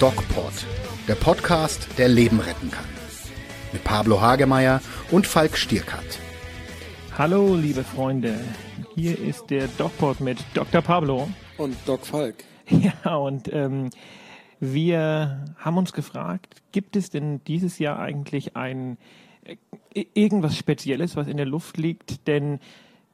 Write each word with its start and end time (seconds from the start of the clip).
DocPod, 0.00 0.52
der 1.08 1.16
Podcast, 1.16 1.88
der 1.98 2.08
Leben 2.08 2.38
retten 2.38 2.70
kann. 2.70 2.84
Mit 3.72 3.82
Pablo 3.82 4.20
Hagemeyer 4.20 4.80
und 5.10 5.26
Falk 5.26 5.56
Stierkat. 5.56 6.20
Hallo, 7.16 7.56
liebe 7.56 7.82
Freunde. 7.82 8.38
Hier 8.94 9.18
ist 9.18 9.50
der 9.50 9.66
DocPod 9.66 10.20
mit 10.20 10.38
Dr. 10.54 10.82
Pablo. 10.82 11.28
Und 11.56 11.76
Doc 11.84 12.06
Falk. 12.06 12.36
Ja, 12.70 13.16
und 13.16 13.52
ähm, 13.52 13.90
wir 14.60 15.44
haben 15.56 15.78
uns 15.78 15.92
gefragt, 15.92 16.62
gibt 16.70 16.94
es 16.94 17.10
denn 17.10 17.42
dieses 17.48 17.80
Jahr 17.80 17.98
eigentlich 17.98 18.54
ein 18.54 18.98
äh, 19.42 20.04
irgendwas 20.14 20.56
Spezielles, 20.56 21.16
was 21.16 21.26
in 21.26 21.38
der 21.38 21.46
Luft 21.46 21.76
liegt? 21.76 22.28
Denn 22.28 22.60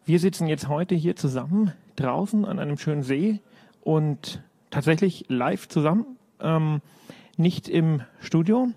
wir 0.05 0.19
sitzen 0.19 0.48
jetzt 0.48 0.69
heute 0.69 0.95
hier 0.95 1.16
zusammen 1.16 1.73
draußen 1.96 2.45
an 2.45 2.59
einem 2.59 2.77
schönen 2.77 3.05
See 3.05 3.41
und 3.80 4.42
tatsächlich 4.70 5.24
live 5.28 5.66
zusammen, 5.69 6.19
ähm, 6.41 6.80
nicht 7.37 7.69
im 7.69 8.02
Studio. 8.20 8.69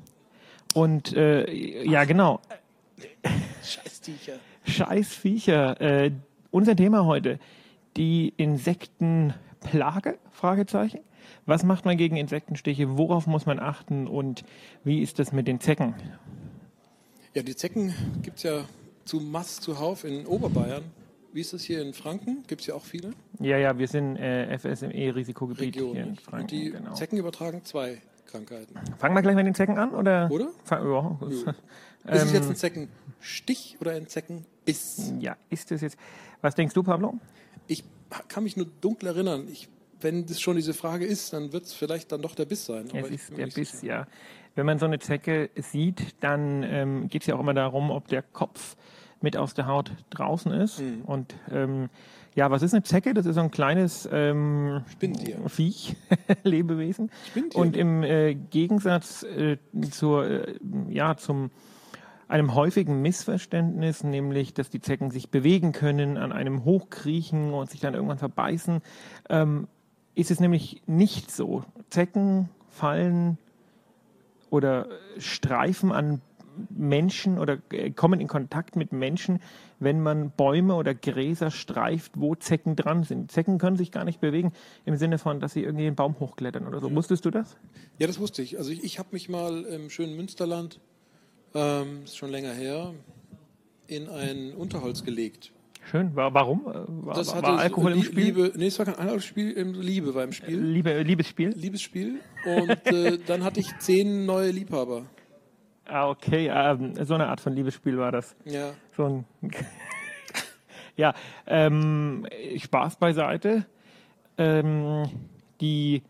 Und 0.73 1.13
äh, 1.13 1.51
ja, 1.83 2.03
genau. 2.05 2.39
Scheißviecher. 3.63 4.33
Scheißviecher. 4.65 5.81
Äh, 5.81 6.11
unser 6.51 6.75
Thema 6.75 7.05
heute, 7.05 7.39
die 7.95 8.33
Insektenplage? 8.37 10.17
Fragezeichen. 10.31 10.99
Was 11.45 11.63
macht 11.63 11.85
man 11.85 11.97
gegen 11.97 12.17
Insektenstiche? 12.17 12.97
Worauf 12.97 13.27
muss 13.27 13.45
man 13.45 13.59
achten? 13.59 14.07
Und 14.07 14.43
wie 14.83 15.01
ist 15.01 15.19
das 15.19 15.31
mit 15.31 15.47
den 15.47 15.59
Zecken? 15.59 15.95
Ja, 17.33 17.41
die 17.41 17.55
Zecken 17.55 17.93
gibt 18.21 18.37
es 18.37 18.43
ja 18.43 18.65
zu 19.05 19.19
Mass 19.19 19.59
zuhauf 19.59 20.03
in 20.03 20.25
Oberbayern. 20.25 20.83
Wie 21.37 21.41
ist 21.41 21.53
das 21.53 21.61
hier 21.61 21.83
in 21.83 21.93
Franken? 21.93 22.43
Gibt 22.47 22.61
es 22.61 22.67
ja 22.67 22.73
auch 22.73 22.83
viele? 22.83 23.13
Ja, 23.39 23.59
ja, 23.59 23.77
wir 23.77 23.87
sind 23.87 24.15
äh, 24.15 24.57
FSME-Risikogebiet 24.57 25.75
hier 25.75 25.93
in? 25.93 26.15
Franken. 26.15 26.41
Und 26.41 26.49
die 26.49 26.71
genau. 26.71 26.95
Zecken 26.95 27.19
übertragen 27.19 27.63
zwei 27.63 28.01
Krankheiten. 28.25 28.73
Fangen 28.97 29.13
wir 29.13 29.21
gleich 29.21 29.35
mit 29.35 29.45
den 29.45 29.53
Zecken 29.53 29.77
an, 29.77 29.93
oder? 29.93 30.31
Oder? 30.31 30.49
Fang. 30.63 31.19
Ist 31.29 31.45
es 32.07 32.29
Ähm, 32.29 32.33
jetzt 32.33 32.49
ein 32.49 32.55
Zeckenstich 32.55 33.77
oder 33.79 33.91
ein 33.91 34.07
Zeckenbiss? 34.07 35.13
ja, 35.19 35.37
ist 35.51 35.71
es 35.71 35.81
jetzt. 35.81 35.99
Was 36.41 36.55
denkst 36.55 36.73
du, 36.73 36.81
Pablo? 36.81 37.13
Ich 37.67 37.83
kann 38.29 38.43
mich 38.43 38.57
nur 38.57 38.65
dunkel 38.81 39.09
erinnern. 39.09 39.47
Ich, 39.47 39.69
wenn 40.01 40.25
das 40.25 40.41
schon 40.41 40.55
diese 40.55 40.73
Frage 40.73 41.05
ist, 41.05 41.33
dann 41.33 41.53
wird 41.53 41.65
es 41.65 41.73
vielleicht 41.73 42.11
dann 42.11 42.23
doch 42.23 42.33
der 42.33 42.45
Biss 42.45 42.65
sein. 42.65 42.89
Es 42.95 43.11
ist 43.11 43.37
der 43.37 43.45
Biss, 43.45 43.81
sicher. 43.81 43.85
ja. 43.85 44.07
Wenn 44.55 44.65
man 44.65 44.79
so 44.79 44.87
eine 44.87 44.97
Zecke 44.97 45.51
sieht, 45.55 46.15
dann 46.19 46.63
ähm, 46.63 47.09
geht 47.09 47.21
es 47.21 47.27
ja 47.27 47.35
auch 47.35 47.41
immer 47.41 47.53
darum, 47.53 47.91
ob 47.91 48.07
der 48.07 48.23
Kopf 48.23 48.75
mit 49.21 49.37
aus 49.37 49.53
der 49.53 49.67
Haut 49.67 49.91
draußen 50.09 50.51
ist. 50.51 50.79
Mhm. 50.81 51.01
Und 51.03 51.35
ähm, 51.51 51.89
ja, 52.35 52.51
was 52.51 52.61
ist 52.61 52.73
eine 52.73 52.83
Zecke? 52.83 53.13
Das 53.13 53.25
ist 53.25 53.35
so 53.35 53.41
ein 53.41 53.51
kleines 53.51 54.07
ähm, 54.11 54.83
Spinntier. 54.91 55.37
Viech, 55.47 55.95
Lebewesen. 56.43 57.09
Spinntier, 57.29 57.59
Und 57.59 57.75
im 57.75 58.03
äh, 58.03 58.35
Gegensatz 58.35 59.23
äh, 59.23 59.57
zur, 59.89 60.29
äh, 60.29 60.55
ja, 60.89 61.17
zum 61.17 61.49
einem 62.27 62.53
häufigen 62.53 63.01
Missverständnis, 63.01 64.03
nämlich, 64.03 64.53
dass 64.53 64.69
die 64.69 64.81
Zecken 64.81 65.11
sich 65.11 65.29
bewegen 65.29 65.71
können, 65.71 66.17
an 66.17 66.31
einem 66.31 66.65
hochkriechen 66.65 67.53
und 67.53 67.69
sich 67.69 67.79
dann 67.79 67.93
irgendwann 67.93 68.17
verbeißen, 68.17 68.81
ähm, 69.29 69.67
ist 70.13 70.31
es 70.31 70.39
nämlich 70.39 70.81
nicht 70.87 71.31
so. 71.31 71.63
Zecken 71.89 72.49
fallen 72.69 73.37
oder 74.49 74.87
streifen 75.17 75.91
an 75.91 76.21
Menschen 76.69 77.39
oder 77.39 77.57
äh, 77.71 77.91
kommen 77.91 78.19
in 78.19 78.27
Kontakt 78.27 78.75
mit 78.75 78.91
Menschen, 78.91 79.41
wenn 79.79 80.01
man 80.01 80.31
Bäume 80.31 80.75
oder 80.75 80.93
Gräser 80.93 81.51
streift, 81.51 82.13
wo 82.15 82.35
Zecken 82.35 82.75
dran 82.75 83.03
sind. 83.03 83.31
Zecken 83.31 83.57
können 83.57 83.77
sich 83.77 83.91
gar 83.91 84.03
nicht 84.03 84.19
bewegen 84.19 84.51
im 84.85 84.97
Sinne 84.97 85.17
von, 85.17 85.39
dass 85.39 85.53
sie 85.53 85.63
irgendwie 85.63 85.85
den 85.85 85.95
Baum 85.95 86.19
hochklettern 86.19 86.67
oder 86.67 86.79
so. 86.79 86.93
Wusstest 86.93 87.25
du 87.25 87.31
das? 87.31 87.57
Ja, 87.99 88.07
das 88.07 88.19
wusste 88.19 88.41
ich. 88.41 88.57
Also 88.57 88.71
ich, 88.71 88.83
ich 88.83 88.99
habe 88.99 89.09
mich 89.11 89.29
mal 89.29 89.63
im 89.65 89.89
schönen 89.89 90.15
Münsterland, 90.15 90.79
ähm, 91.53 92.03
ist 92.03 92.17
schon 92.17 92.31
länger 92.31 92.53
her, 92.53 92.93
in 93.87 94.09
ein 94.09 94.53
Unterholz 94.53 95.03
gelegt. 95.03 95.51
Schön. 95.89 96.15
War, 96.15 96.33
warum? 96.33 96.67
Äh, 96.67 97.05
War, 97.05 97.15
Das 97.15 97.33
hatte 97.33 97.47
war 97.47 97.59
Alkohol 97.59 97.93
im 97.93 98.03
Spiel? 98.03 98.25
Liebe, 98.25 98.51
nee, 98.57 98.67
es 98.67 98.77
war 98.77 98.85
kein 98.85 98.95
Alkoholspiel, 98.95 99.57
Liebe 99.79 100.13
war 100.13 100.23
im 100.25 100.33
Spiel. 100.33 100.59
Liebe, 100.59 101.01
Liebesspiel? 101.01 101.49
Liebesspiel. 101.49 102.19
Und 102.45 102.87
äh, 102.87 103.17
dann 103.25 103.43
hatte 103.43 103.61
ich 103.61 103.77
zehn 103.79 104.25
neue 104.25 104.51
Liebhaber. 104.51 105.05
Ah, 105.87 106.09
okay. 106.09 106.51
Ähm, 106.53 106.93
so 107.05 107.13
eine 107.13 107.27
Art 107.27 107.39
von 107.39 107.53
Liebesspiel 107.53 107.97
war 107.97 108.11
das. 108.11 108.35
Ja. 108.45 108.71
So 108.95 109.05
ein 109.05 109.25
ja, 110.97 111.13
ähm, 111.45 112.27
Spaß 112.57 112.97
beiseite. 112.97 113.65
Ähm, 114.37 115.03
die 115.61 116.03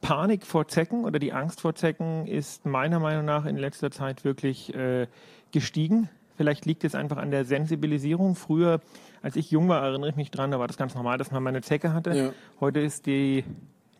Panik 0.00 0.46
vor 0.46 0.68
Zecken 0.68 1.04
oder 1.04 1.18
die 1.18 1.32
Angst 1.32 1.60
vor 1.60 1.74
Zecken 1.74 2.26
ist 2.26 2.64
meiner 2.66 3.00
Meinung 3.00 3.24
nach 3.24 3.44
in 3.44 3.56
letzter 3.56 3.90
Zeit 3.90 4.24
wirklich 4.24 4.74
äh, 4.74 5.06
gestiegen. 5.52 6.08
Vielleicht 6.36 6.64
liegt 6.64 6.84
es 6.84 6.94
einfach 6.94 7.18
an 7.18 7.30
der 7.30 7.44
Sensibilisierung. 7.44 8.34
Früher, 8.34 8.80
als 9.20 9.36
ich 9.36 9.50
jung 9.50 9.68
war, 9.68 9.82
erinnere 9.82 10.10
ich 10.10 10.16
mich 10.16 10.30
dran, 10.30 10.50
da 10.50 10.58
war 10.58 10.68
das 10.68 10.78
ganz 10.78 10.94
normal, 10.94 11.18
dass 11.18 11.30
man 11.32 11.42
mal 11.42 11.50
eine 11.50 11.60
Zecke 11.60 11.92
hatte. 11.92 12.16
Ja. 12.16 12.30
Heute 12.60 12.80
ist 12.80 13.04
die, 13.04 13.44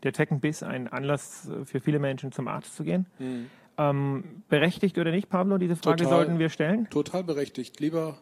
der 0.01 0.13
Zeckenbiss 0.13 0.63
ein 0.63 0.87
Anlass 0.87 1.51
für 1.65 1.79
viele 1.79 1.99
Menschen 1.99 2.31
zum 2.31 2.47
Arzt 2.47 2.75
zu 2.75 2.83
gehen. 2.83 3.05
Ähm, 3.89 4.43
berechtigt 4.49 4.97
oder 4.97 5.11
nicht, 5.11 5.29
Pablo? 5.29 5.57
Diese 5.57 5.75
Frage 5.75 6.03
Total. 6.03 6.17
sollten 6.17 6.39
wir 6.39 6.49
stellen. 6.49 6.87
Total 6.89 7.23
berechtigt. 7.23 7.79
Lieber 7.79 8.17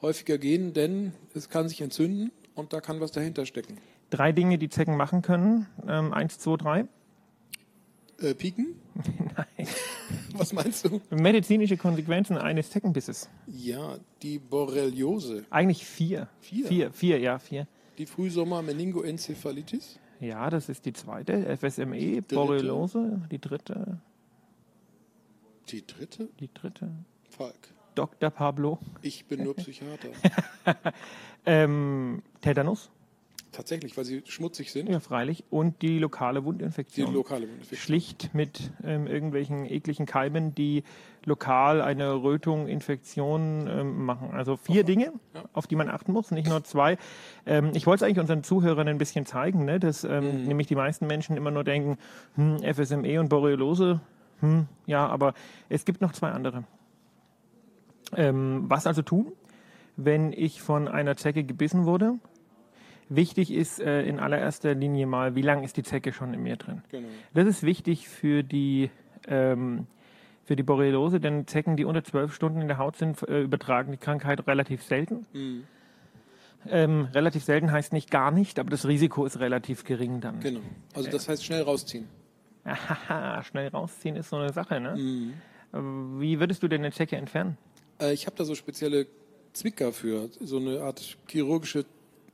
häufiger 0.00 0.38
gehen, 0.38 0.72
denn 0.72 1.12
es 1.34 1.48
kann 1.48 1.68
sich 1.68 1.80
entzünden 1.80 2.30
und 2.54 2.72
da 2.72 2.80
kann 2.80 3.00
was 3.00 3.12
dahinter 3.12 3.46
stecken. 3.46 3.78
Drei 4.10 4.32
Dinge, 4.32 4.58
die 4.58 4.68
Zecken 4.68 4.96
machen 4.96 5.22
können. 5.22 5.66
Ähm, 5.86 6.12
eins, 6.12 6.38
zwei, 6.38 6.56
drei. 6.56 6.84
Äh, 8.20 8.34
pieken? 8.34 8.76
Nein. 9.36 9.68
Was 10.36 10.52
meinst 10.52 10.84
du? 10.84 11.00
Medizinische 11.10 11.76
Konsequenzen 11.76 12.38
eines 12.38 12.70
Zeckenbisses. 12.70 13.28
Ja, 13.46 13.96
die 14.22 14.38
Borreliose, 14.38 15.44
Eigentlich 15.50 15.84
vier. 15.86 16.28
Vier? 16.40 16.66
Vier, 16.66 16.92
vier 16.92 17.18
ja, 17.18 17.38
vier. 17.38 17.66
die 17.98 18.06
Frühsommer-Meningoenzephalitis. 18.06 19.98
Ja, 20.20 20.48
das 20.50 20.68
ist 20.68 20.86
die 20.86 20.92
zweite. 20.92 21.56
FSME, 21.56 22.22
Borreliose. 22.22 23.22
Die 23.30 23.40
dritte. 23.40 23.98
Die 25.70 25.86
dritte? 25.86 26.28
Die 26.40 26.52
dritte. 26.52 26.90
Falk. 27.30 27.56
Dr. 27.94 28.30
Pablo. 28.30 28.78
Ich 29.02 29.24
bin 29.26 29.44
nur 29.44 29.54
Psychiater. 29.54 30.08
Ähm, 31.46 32.22
Tetanus. 32.40 32.90
Tatsächlich, 33.52 33.96
weil 33.96 34.04
sie 34.04 34.22
schmutzig 34.26 34.72
sind. 34.72 34.88
Ja, 34.88 34.98
freilich. 34.98 35.44
Und 35.48 35.80
die 35.82 35.98
lokale 36.00 36.40
Die 36.40 36.46
Wundinfektion. 36.46 37.12
lokale 37.14 37.42
Wundinfektion. 37.42 37.78
Schlicht 37.78 38.34
mit 38.34 38.72
ähm, 38.82 39.06
irgendwelchen 39.06 39.64
ekligen 39.66 40.06
Keimen, 40.06 40.54
die 40.56 40.82
lokal 41.24 41.80
eine 41.80 42.14
Rötung, 42.14 42.66
Infektion 42.66 43.68
ähm, 43.68 44.04
machen. 44.06 44.30
Also 44.32 44.56
vier 44.56 44.82
Dinge, 44.82 45.12
Ja. 45.34 45.44
auf 45.52 45.68
die 45.68 45.76
man 45.76 45.88
achten 45.88 46.10
muss, 46.12 46.32
nicht 46.32 46.48
nur 46.48 46.64
zwei. 46.64 46.96
Ähm, 47.46 47.70
ich 47.74 47.86
wollte 47.86 48.04
es 48.04 48.08
eigentlich 48.08 48.18
unseren 48.20 48.42
Zuhörern 48.42 48.88
ein 48.88 48.98
bisschen 48.98 49.24
zeigen, 49.24 49.64
ne, 49.64 49.78
dass 49.78 50.02
ähm, 50.02 50.40
Mhm. 50.40 50.48
nämlich 50.48 50.66
die 50.66 50.74
meisten 50.74 51.06
Menschen 51.06 51.36
immer 51.36 51.52
nur 51.52 51.62
denken, 51.62 51.98
hm, 52.34 52.58
FSME 52.64 53.20
und 53.20 53.28
Borreliose, 53.28 54.00
hm, 54.44 54.68
ja, 54.86 55.06
aber 55.06 55.34
es 55.68 55.84
gibt 55.84 56.00
noch 56.00 56.12
zwei 56.12 56.30
andere. 56.30 56.64
Ähm, 58.16 58.64
was 58.68 58.86
also 58.86 59.02
tun, 59.02 59.32
wenn 59.96 60.32
ich 60.32 60.62
von 60.62 60.88
einer 60.88 61.16
Zecke 61.16 61.44
gebissen 61.44 61.86
wurde? 61.86 62.18
Wichtig 63.08 63.52
ist 63.52 63.80
äh, 63.80 64.02
in 64.02 64.18
allererster 64.18 64.74
Linie 64.74 65.06
mal, 65.06 65.34
wie 65.34 65.42
lange 65.42 65.64
ist 65.64 65.76
die 65.76 65.82
Zecke 65.82 66.12
schon 66.12 66.32
in 66.32 66.42
mir 66.42 66.56
drin? 66.56 66.82
Genau. 66.90 67.08
Das 67.34 67.46
ist 67.46 67.62
wichtig 67.62 68.08
für 68.08 68.42
die, 68.42 68.90
ähm, 69.28 69.86
für 70.44 70.56
die 70.56 70.62
Borreliose, 70.62 71.20
denn 71.20 71.46
Zecken, 71.46 71.76
die 71.76 71.84
unter 71.84 72.02
zwölf 72.02 72.34
Stunden 72.34 72.60
in 72.60 72.68
der 72.68 72.78
Haut 72.78 72.96
sind, 72.96 73.22
äh, 73.28 73.42
übertragen 73.42 73.92
die 73.92 73.98
Krankheit 73.98 74.46
relativ 74.46 74.82
selten. 74.82 75.26
Mhm. 75.32 75.64
Ähm, 76.66 77.08
relativ 77.12 77.44
selten 77.44 77.70
heißt 77.70 77.92
nicht 77.92 78.10
gar 78.10 78.30
nicht, 78.30 78.58
aber 78.58 78.70
das 78.70 78.86
Risiko 78.86 79.26
ist 79.26 79.38
relativ 79.38 79.84
gering 79.84 80.20
dann. 80.20 80.40
Genau. 80.40 80.60
Also 80.94 81.10
das 81.10 81.28
heißt 81.28 81.44
schnell 81.44 81.62
rausziehen. 81.62 82.08
Haha, 82.64 83.42
schnell 83.44 83.68
rausziehen 83.68 84.16
ist 84.16 84.30
so 84.30 84.36
eine 84.36 84.52
Sache, 84.52 84.80
ne? 84.80 84.96
Mhm. 84.96 86.20
Wie 86.20 86.38
würdest 86.40 86.62
du 86.62 86.68
denn 86.68 86.82
eine 86.82 86.92
Zecke 86.92 87.16
entfernen? 87.16 87.58
Äh, 88.00 88.12
ich 88.12 88.26
habe 88.26 88.36
da 88.36 88.44
so 88.44 88.54
spezielle 88.54 89.06
Zwicker 89.52 89.92
für, 89.92 90.28
so 90.40 90.58
eine 90.58 90.80
Art 90.80 91.16
chirurgische 91.28 91.84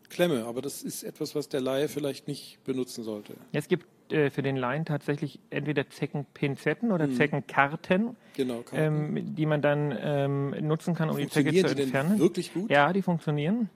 Klemme, 0.09 0.45
aber 0.45 0.61
das 0.61 0.83
ist 0.83 1.05
etwas, 1.05 1.35
was 1.35 1.49
der 1.49 1.61
Laie 1.61 1.89
vielleicht 1.89 2.29
nicht 2.29 2.63
benutzen 2.65 3.05
sollte. 3.05 3.35
Es 3.53 3.69
gibt 3.69 3.87
äh, 4.13 4.31
für 4.31 4.43
den 4.43 4.57
Laien 4.57 4.85
tatsächlich 4.85 5.39
entweder 5.51 5.89
Zeckenpinzetten 5.89 6.93
oder 6.93 7.11
Zeckenkarten, 7.11 8.17
Genau. 8.37 8.65
Ähm, 8.73 9.35
die 9.35 9.47
man 9.47 9.63
dann 9.63 9.97
ähm, 10.01 10.51
nutzen 10.67 10.95
kann, 10.95 11.11
um 11.11 11.17
die 11.17 11.29
Zecke 11.29 11.51
zu 11.51 11.75
die 11.75 11.83
entfernen. 11.83 12.11
denn 12.11 12.19
wirklich 12.19 12.53
gut? 12.53 12.71
Ja, 12.71 12.93
die 12.93 13.03
funktionieren, 13.03 13.71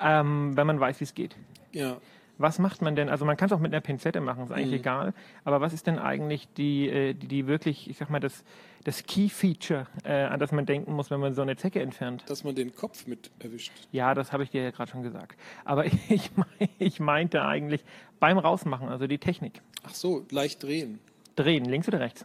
ähm, 0.00 0.56
wenn 0.56 0.66
man 0.66 0.80
weiß, 0.80 1.00
wie 1.00 1.04
es 1.04 1.14
geht. 1.14 1.36
Ja. 1.72 1.98
Was 2.40 2.58
macht 2.58 2.80
man 2.80 2.96
denn? 2.96 3.10
Also 3.10 3.26
man 3.26 3.36
kann 3.36 3.48
es 3.48 3.52
auch 3.52 3.58
mit 3.58 3.70
einer 3.70 3.82
Pinzette 3.82 4.22
machen, 4.22 4.44
ist 4.44 4.50
eigentlich 4.50 4.80
egal. 4.80 5.12
Aber 5.44 5.60
was 5.60 5.74
ist 5.74 5.86
denn 5.86 5.98
eigentlich 5.98 6.48
die, 6.54 6.88
äh, 6.88 7.12
die, 7.12 7.28
die 7.28 7.46
wirklich, 7.46 7.90
ich 7.90 7.98
sag 7.98 8.08
mal, 8.08 8.18
das, 8.18 8.44
das 8.82 9.04
Key-Feature, 9.04 9.86
äh, 10.04 10.22
an 10.22 10.40
das 10.40 10.50
man 10.50 10.64
denken 10.64 10.94
muss, 10.94 11.10
wenn 11.10 11.20
man 11.20 11.34
so 11.34 11.42
eine 11.42 11.56
Zecke 11.56 11.82
entfernt? 11.82 12.24
Dass 12.28 12.42
man 12.42 12.54
den 12.54 12.74
Kopf 12.74 13.06
mit 13.06 13.30
erwischt. 13.40 13.72
Ja, 13.92 14.14
das 14.14 14.32
habe 14.32 14.42
ich 14.42 14.48
dir 14.48 14.62
ja 14.62 14.70
gerade 14.70 14.90
schon 14.90 15.02
gesagt. 15.02 15.38
Aber 15.66 15.84
ich, 16.08 16.30
ich 16.78 16.98
meinte 16.98 17.44
eigentlich 17.44 17.84
beim 18.20 18.38
Rausmachen, 18.38 18.88
also 18.88 19.06
die 19.06 19.18
Technik. 19.18 19.60
Ach 19.82 19.92
so, 19.92 20.24
leicht 20.30 20.62
drehen. 20.62 20.98
drehen, 21.36 21.66
links 21.66 21.88
oder 21.88 22.00
rechts? 22.00 22.24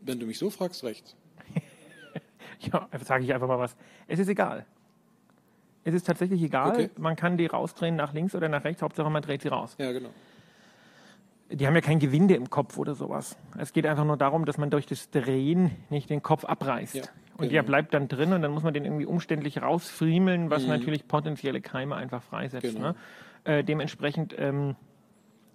Wenn 0.00 0.18
du 0.18 0.24
mich 0.24 0.38
so 0.38 0.48
fragst, 0.48 0.82
rechts. 0.82 1.14
Ja, 2.60 2.88
sage 3.04 3.24
ich 3.24 3.34
einfach 3.34 3.48
mal 3.48 3.58
was. 3.58 3.76
Es 4.06 4.18
ist 4.18 4.28
egal. 4.28 4.66
Es 5.84 5.94
ist 5.94 6.06
tatsächlich 6.06 6.42
egal. 6.42 6.70
Okay. 6.72 6.90
Man 6.98 7.16
kann 7.16 7.36
die 7.36 7.46
rausdrehen 7.46 7.96
nach 7.96 8.12
links 8.12 8.34
oder 8.34 8.48
nach 8.48 8.64
rechts. 8.64 8.82
Hauptsache 8.82 9.08
man 9.10 9.22
dreht 9.22 9.42
sie 9.42 9.48
raus. 9.48 9.76
Ja, 9.78 9.92
genau. 9.92 10.10
Die 11.50 11.66
haben 11.66 11.74
ja 11.74 11.80
kein 11.80 11.98
Gewinde 11.98 12.34
im 12.34 12.48
Kopf 12.48 12.78
oder 12.78 12.94
sowas. 12.94 13.36
Es 13.58 13.72
geht 13.72 13.84
einfach 13.84 14.04
nur 14.04 14.16
darum, 14.16 14.44
dass 14.44 14.56
man 14.56 14.70
durch 14.70 14.86
das 14.86 15.10
Drehen 15.10 15.72
nicht 15.88 16.08
den 16.08 16.22
Kopf 16.22 16.44
abreißt. 16.44 16.94
Ja, 16.94 17.02
und 17.32 17.38
genau. 17.40 17.50
der 17.50 17.62
bleibt 17.64 17.92
dann 17.94 18.06
drin 18.06 18.32
und 18.32 18.42
dann 18.42 18.52
muss 18.52 18.62
man 18.62 18.72
den 18.72 18.84
irgendwie 18.84 19.06
umständlich 19.06 19.60
rausfriemeln, 19.60 20.50
was 20.50 20.62
Mhm. 20.62 20.68
natürlich 20.68 21.08
potenzielle 21.08 21.60
Keime 21.60 21.96
einfach 21.96 22.22
freisetzt. 22.22 22.74
Genau. 22.74 22.88
Ne? 22.90 22.94
Äh, 23.44 23.64
dementsprechend 23.64 24.34
ähm, 24.38 24.76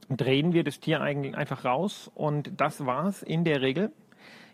drehen 0.09 0.51
wir 0.51 0.63
das 0.65 0.79
Tier 0.81 0.99
eigentlich 1.01 1.37
einfach 1.37 1.63
raus 1.63 2.11
und 2.13 2.51
das 2.57 2.85
war's 2.85 3.23
in 3.23 3.45
der 3.45 3.61
Regel. 3.61 3.91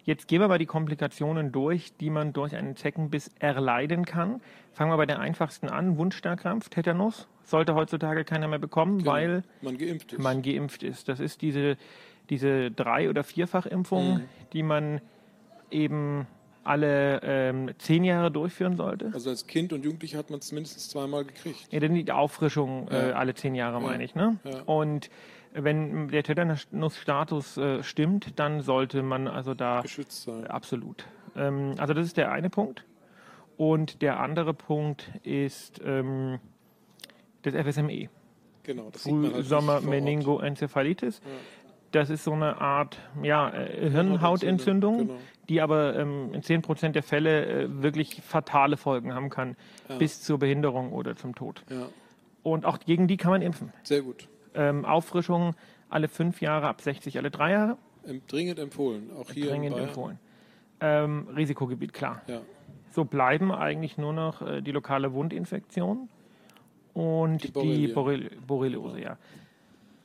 Jetzt 0.04 0.28
gehen 0.28 0.42
wir 0.42 0.48
mal 0.48 0.58
die 0.58 0.66
Komplikationen 0.66 1.52
durch, 1.52 1.96
die 1.98 2.10
man 2.10 2.34
durch 2.34 2.56
einen 2.56 2.76
Zeckenbiss 2.76 3.30
erleiden 3.40 4.06
kann. 4.06 4.42
Fangen 4.74 4.92
wir 4.92 4.98
bei 4.98 5.06
der 5.06 5.20
einfachsten 5.20 5.70
an. 5.70 5.98
Wundstarkrampf, 5.98 6.70
Tetanus, 6.70 7.28
sollte 7.44 7.76
heutzutage 7.76 8.24
keiner 8.24 8.48
mehr 8.48 8.60
bekommen, 8.60 9.00
genau. 9.00 9.12
weil 9.12 9.44
man 9.62 9.78
geimpft 9.78 10.14
ist. 10.14 10.20
man 10.22 10.42
geimpft 10.42 10.84
ist. 10.84 11.08
Das 11.08 11.20
ist 11.20 11.42
diese, 11.42 11.78
diese 12.30 12.72
Drei- 12.72 13.10
oder 13.10 13.24
Vierfachimpfung, 13.24 14.16
Mhm. 14.16 14.22
die 14.54 14.64
man 14.64 15.02
eben 15.70 16.26
alle 16.64 17.20
ähm, 17.24 17.72
zehn 17.80 18.04
Jahre 18.04 18.32
durchführen 18.32 18.76
sollte. 18.76 19.12
also 19.14 19.30
als 19.30 19.48
Kind 19.48 19.74
und 19.74 19.84
Jugendlicher 19.84 20.18
hat 20.20 20.30
man 20.30 20.40
es 20.40 20.52
mindestens 20.52 20.90
zweimal 20.90 21.26
gekriegt. 21.26 21.68
Ja, 21.72 21.80
denn 21.80 21.94
die 21.96 22.12
Auffrischung 22.12 22.88
äh, 22.90 23.10
Ja. 23.10 23.16
alle 23.16 23.34
zehn 23.34 23.56
Jahre, 23.56 23.80
Ja. 23.82 23.88
meine 23.88 24.04
ich. 24.04 24.14
Ne? 24.16 24.38
Ja. 24.44 24.62
Und 24.66 25.10
wenn 25.54 26.08
der 26.10 26.24
Tetanusstatus 26.24 27.58
äh, 27.58 27.84
stimmt, 27.84 28.40
dann 28.40 28.62
sollte 28.62 29.04
man 29.04 29.28
also 29.28 29.54
da 29.54 29.82
Geschützt 29.82 30.24
sein. 30.24 30.48
absolut. 30.48 31.06
Ähm, 31.36 31.74
also 31.78 31.94
das 31.94 32.06
ist 32.06 32.18
der 32.18 32.32
eine 32.32 32.50
Punkt. 32.50 32.86
Und 33.58 34.02
der 34.02 34.20
andere 34.20 34.54
Punkt 34.54 35.12
ist 35.24 35.82
ähm, 35.84 36.40
das 37.44 37.54
FSME. 37.54 38.10
Genau, 38.64 38.90
das 38.92 39.04
sieht 39.04 39.14
man 39.14 39.24
halt 39.24 39.34
nicht 39.36 39.44
Frühsommer 39.48 39.66
vor 39.74 39.76
Ort. 39.76 39.86
Meningoenzephalitis. 39.90 41.22
Ja. 41.26 41.32
Das 41.92 42.10
ist 42.10 42.24
so 42.24 42.32
eine 42.32 42.62
Art 42.62 42.98
ja, 43.22 43.50
äh, 43.50 43.90
Hirnhautentzündung, 43.90 44.98
Genau. 45.00 45.20
Die 45.52 45.60
aber 45.60 45.98
ähm, 45.98 46.34
in 46.34 46.42
10% 46.42 46.90
der 46.94 47.04
Fälle 47.04 47.46
äh, 47.46 47.84
wirklich 47.84 48.22
fatale 48.22 48.78
Folgen 48.78 49.14
haben 49.14 49.30
kann, 49.30 49.58
Ja. 49.90 49.98
bis 49.98 50.22
zur 50.22 50.40
Behinderung 50.40 50.94
oder 50.94 51.18
zum 51.18 51.36
Tod. 51.36 51.64
Ja, 51.70 51.88
Und 52.42 52.66
auch 52.66 52.80
gegen 52.80 53.08
die 53.08 53.18
kann 53.18 53.32
man 53.32 53.42
impfen. 53.42 53.74
sehr 53.84 54.02
gut. 54.02 54.30
Ähm, 54.56 54.86
Auffrischung 54.86 55.54
alle 55.90 56.08
fünf 56.08 56.40
Jahre, 56.42 56.68
ab 56.70 56.80
60 56.80 57.18
alle 57.18 57.30
drei 57.32 57.52
Jahre, 57.52 57.78
dringend 58.30 58.60
empfohlen. 58.60 59.10
Auch 59.20 59.30
hier 59.32 59.44
in 59.44 59.50
dringend 59.62 59.78
empfohlen. 59.78 60.20
Ähm, 60.80 61.28
Risikogebiet, 61.36 61.92
klar. 61.92 62.22
Ja. 62.28 62.40
So 62.92 63.04
bleiben 63.04 63.52
eigentlich 63.52 63.98
nur 63.98 64.14
noch 64.14 64.42
äh, 64.42 64.62
die 64.62 64.72
lokale 64.72 65.12
Wundinfektion 65.14 66.08
und 66.94 67.44
Die 67.44 67.48
die, 67.48 67.54
Borrelie. 67.54 67.94
Borrel 67.94 68.32
Borreliose, 68.48 69.02
ja. 69.02 69.18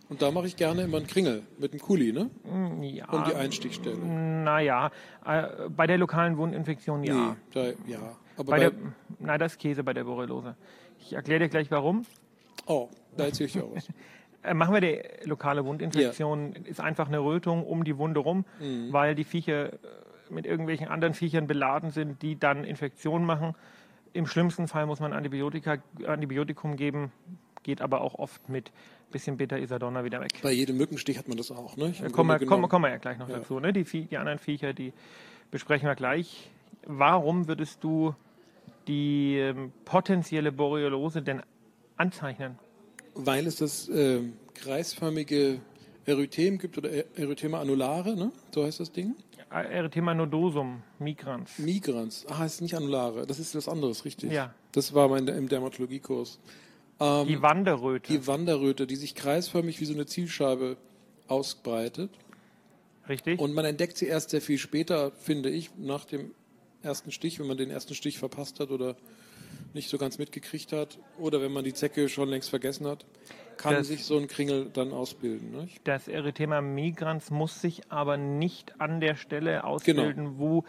Und 0.09 0.23
da 0.23 0.31
mache 0.31 0.47
ich 0.47 0.57
gerne 0.57 0.83
immer 0.83 0.99
einen 0.99 1.07
Kringel 1.07 1.43
mit 1.59 1.73
einem 1.73 1.81
Kuli, 1.81 2.13
ne? 2.13 2.31
ja 2.81 3.09
Um 3.11 3.25
die 3.25 3.35
Einstichstelle. 3.35 3.97
Naja, 3.99 4.91
äh, 5.25 5.69
bei 5.69 5.87
der 5.87 5.99
lokalen 5.99 6.37
Wundinfektion 6.37 7.03
ja. 7.03 7.15
Nee, 7.15 7.35
da, 7.53 7.65
ja. 7.91 8.17
Aber 8.37 8.45
Bei 8.45 8.57
bei, 8.57 8.59
der, 8.61 8.73
na, 9.19 9.39
das 9.39 9.53
ist 9.53 9.59
Käse 9.59 9.83
bei 9.83 9.93
der 9.95 10.05
Borreliose. 10.05 10.55
Ich 11.01 11.13
erkläre 11.15 11.41
dir 11.41 11.49
gleich 11.49 11.71
warum. 11.71 12.07
oh, 12.67 12.89
da 13.17 13.25
erzähle 13.25 13.47
ich 13.49 13.53
dir 13.55 13.65
auch 13.65 13.75
was. 13.75 13.89
Äh, 14.43 14.55
machen 14.55 14.75
wir 14.75 14.81
die 14.81 15.01
lokale 15.25 15.65
Wundinfektion, 15.65 16.53
ist 16.53 16.79
einfach 16.81 17.09
eine 17.09 17.19
Rötung 17.19 17.65
um 17.67 17.83
die 17.83 17.99
Wunde 17.99 18.21
rum, 18.21 18.45
Mhm. 18.61 18.93
weil 18.93 19.17
die 19.17 19.25
Viecher 19.25 19.73
äh, 19.73 19.79
mit 20.31 20.47
irgendwelchen 20.47 20.87
anderen 20.87 21.15
Viechern 21.15 21.49
beladen 21.49 21.91
sind, 21.91 22.23
die 22.23 22.39
dann 22.39 22.63
Infektionen 22.63 23.25
machen. 23.27 23.57
Im 24.13 24.27
schlimmsten 24.27 24.69
Fall 24.69 24.87
muss 24.87 25.01
man 25.01 25.13
Antibiotika, 25.13 25.79
Antibiotikum 26.07 26.77
geben, 26.77 27.11
geht 27.67 27.83
aber 27.83 28.01
auch 28.01 28.15
oft 28.15 28.49
mit 28.49 28.71
bisschen 29.11 29.37
Beta-Isadonna 29.37 30.05
wieder 30.05 30.21
weg. 30.21 30.31
Bei 30.43 30.53
jedem 30.53 30.77
Mückenstich 30.79 31.19
hat 31.19 31.27
man 31.29 31.37
das 31.37 31.51
auch, 31.51 31.77
ne? 31.77 31.93
Da 32.01 32.09
kommen 32.09 32.29
wir, 32.31 32.37
Grunde 32.39 32.47
kommen, 32.47 32.69
kommen 32.69 32.85
wir 32.85 32.91
ja 32.91 32.97
gleich 32.99 33.19
noch 33.19 33.29
Ja. 33.29 33.39
dazu. 33.39 33.59
Ne? 33.61 33.73
Die, 33.73 33.85
die 33.85 34.17
anderen 34.17 34.39
Viecher, 34.39 34.73
die 34.73 34.93
besprechen 35.51 35.89
wir 35.89 35.95
gleich. 35.97 36.51
Warum 36.87 37.49
würdest 37.49 37.83
du 37.83 38.15
die 38.87 39.37
ähm, 39.39 39.73
potenzielle 39.85 40.53
Borreliose 40.53 41.23
denn 41.23 41.43
anzeichnen? 41.97 42.59
Weil 43.15 43.47
es 43.47 43.57
das 43.57 43.89
ähm, 43.89 44.35
kreisförmige 44.55 45.61
Erythem 46.05 46.59
gibt 46.59 46.79
oder 46.79 46.93
E- 46.93 47.05
Erythema 47.17 47.61
annulare, 47.61 48.15
ne? 48.17 48.31
So 48.55 48.65
heißt 48.65 48.79
das 48.81 48.93
Ding. 48.93 49.15
Erythema 49.51 50.15
nodosum 50.15 50.83
migrans. 50.99 51.59
Migrans. 51.59 52.27
Ah, 52.29 52.45
ist 52.45 52.61
nicht 52.61 52.75
annulare. 52.77 53.27
Das 53.27 53.39
ist 53.39 53.55
was 53.55 53.69
anderes, 53.69 54.05
richtig. 54.05 54.33
Ja. 54.33 54.53
Das 54.73 54.93
war 54.95 55.09
mein 55.09 55.27
im 55.29 55.49
Dermatologiekurs. 55.49 56.39
Ähm, 57.01 57.27
Die 57.27 57.43
Wanderröte. 57.43 58.13
die 58.13 58.27
Wanderröte, 58.27 58.87
die 58.87 58.97
sich 58.97 59.15
kreisförmig 59.15 59.81
wie 59.81 59.85
so 59.85 59.95
eine 59.95 60.07
Zielscheibe 60.07 60.77
ausbreitet. 61.29 62.11
Richtig? 63.09 63.39
Und 63.39 63.55
man 63.55 63.65
entdeckt 63.65 63.97
sie 63.99 64.07
erst 64.07 64.31
sehr 64.31 64.41
viel 64.41 64.59
später, 64.59 65.13
finde 65.13 65.51
ich, 65.51 65.71
nach 65.77 66.05
dem 66.05 66.33
ersten 66.83 67.13
Stich, 67.13 67.39
wenn 67.39 67.47
man 67.47 67.57
den 67.57 67.71
ersten 67.71 67.95
Stich 67.95 68.19
verpasst 68.19 68.61
hat 68.61 68.71
oder 68.71 68.97
nicht 69.75 69.89
so 69.91 69.99
ganz 69.99 70.19
mitgekriegt 70.19 70.73
hat. 70.73 70.99
Oder 71.19 71.41
wenn 71.43 71.53
man 71.53 71.65
die 71.65 71.75
Zecke 71.75 72.09
schon 72.09 72.29
längst 72.29 72.51
vergessen 72.51 72.87
hat, 72.87 73.05
kann 73.57 73.75
Das- 73.75 73.87
sich 73.89 74.05
so 74.05 74.17
ein 74.19 74.27
Kringel 74.29 74.71
dann 74.73 74.93
ausbilden. 74.93 75.51
Nicht? 75.63 75.81
das 75.85 76.09
Erythema 76.09 76.61
migrans 76.61 77.31
muss 77.31 77.61
sich 77.61 77.91
aber 77.91 78.17
nicht 78.17 78.81
an 78.81 79.01
der 79.01 79.17
Stelle 79.17 79.65
ausbilden, 79.65 80.39
wo 80.39 80.65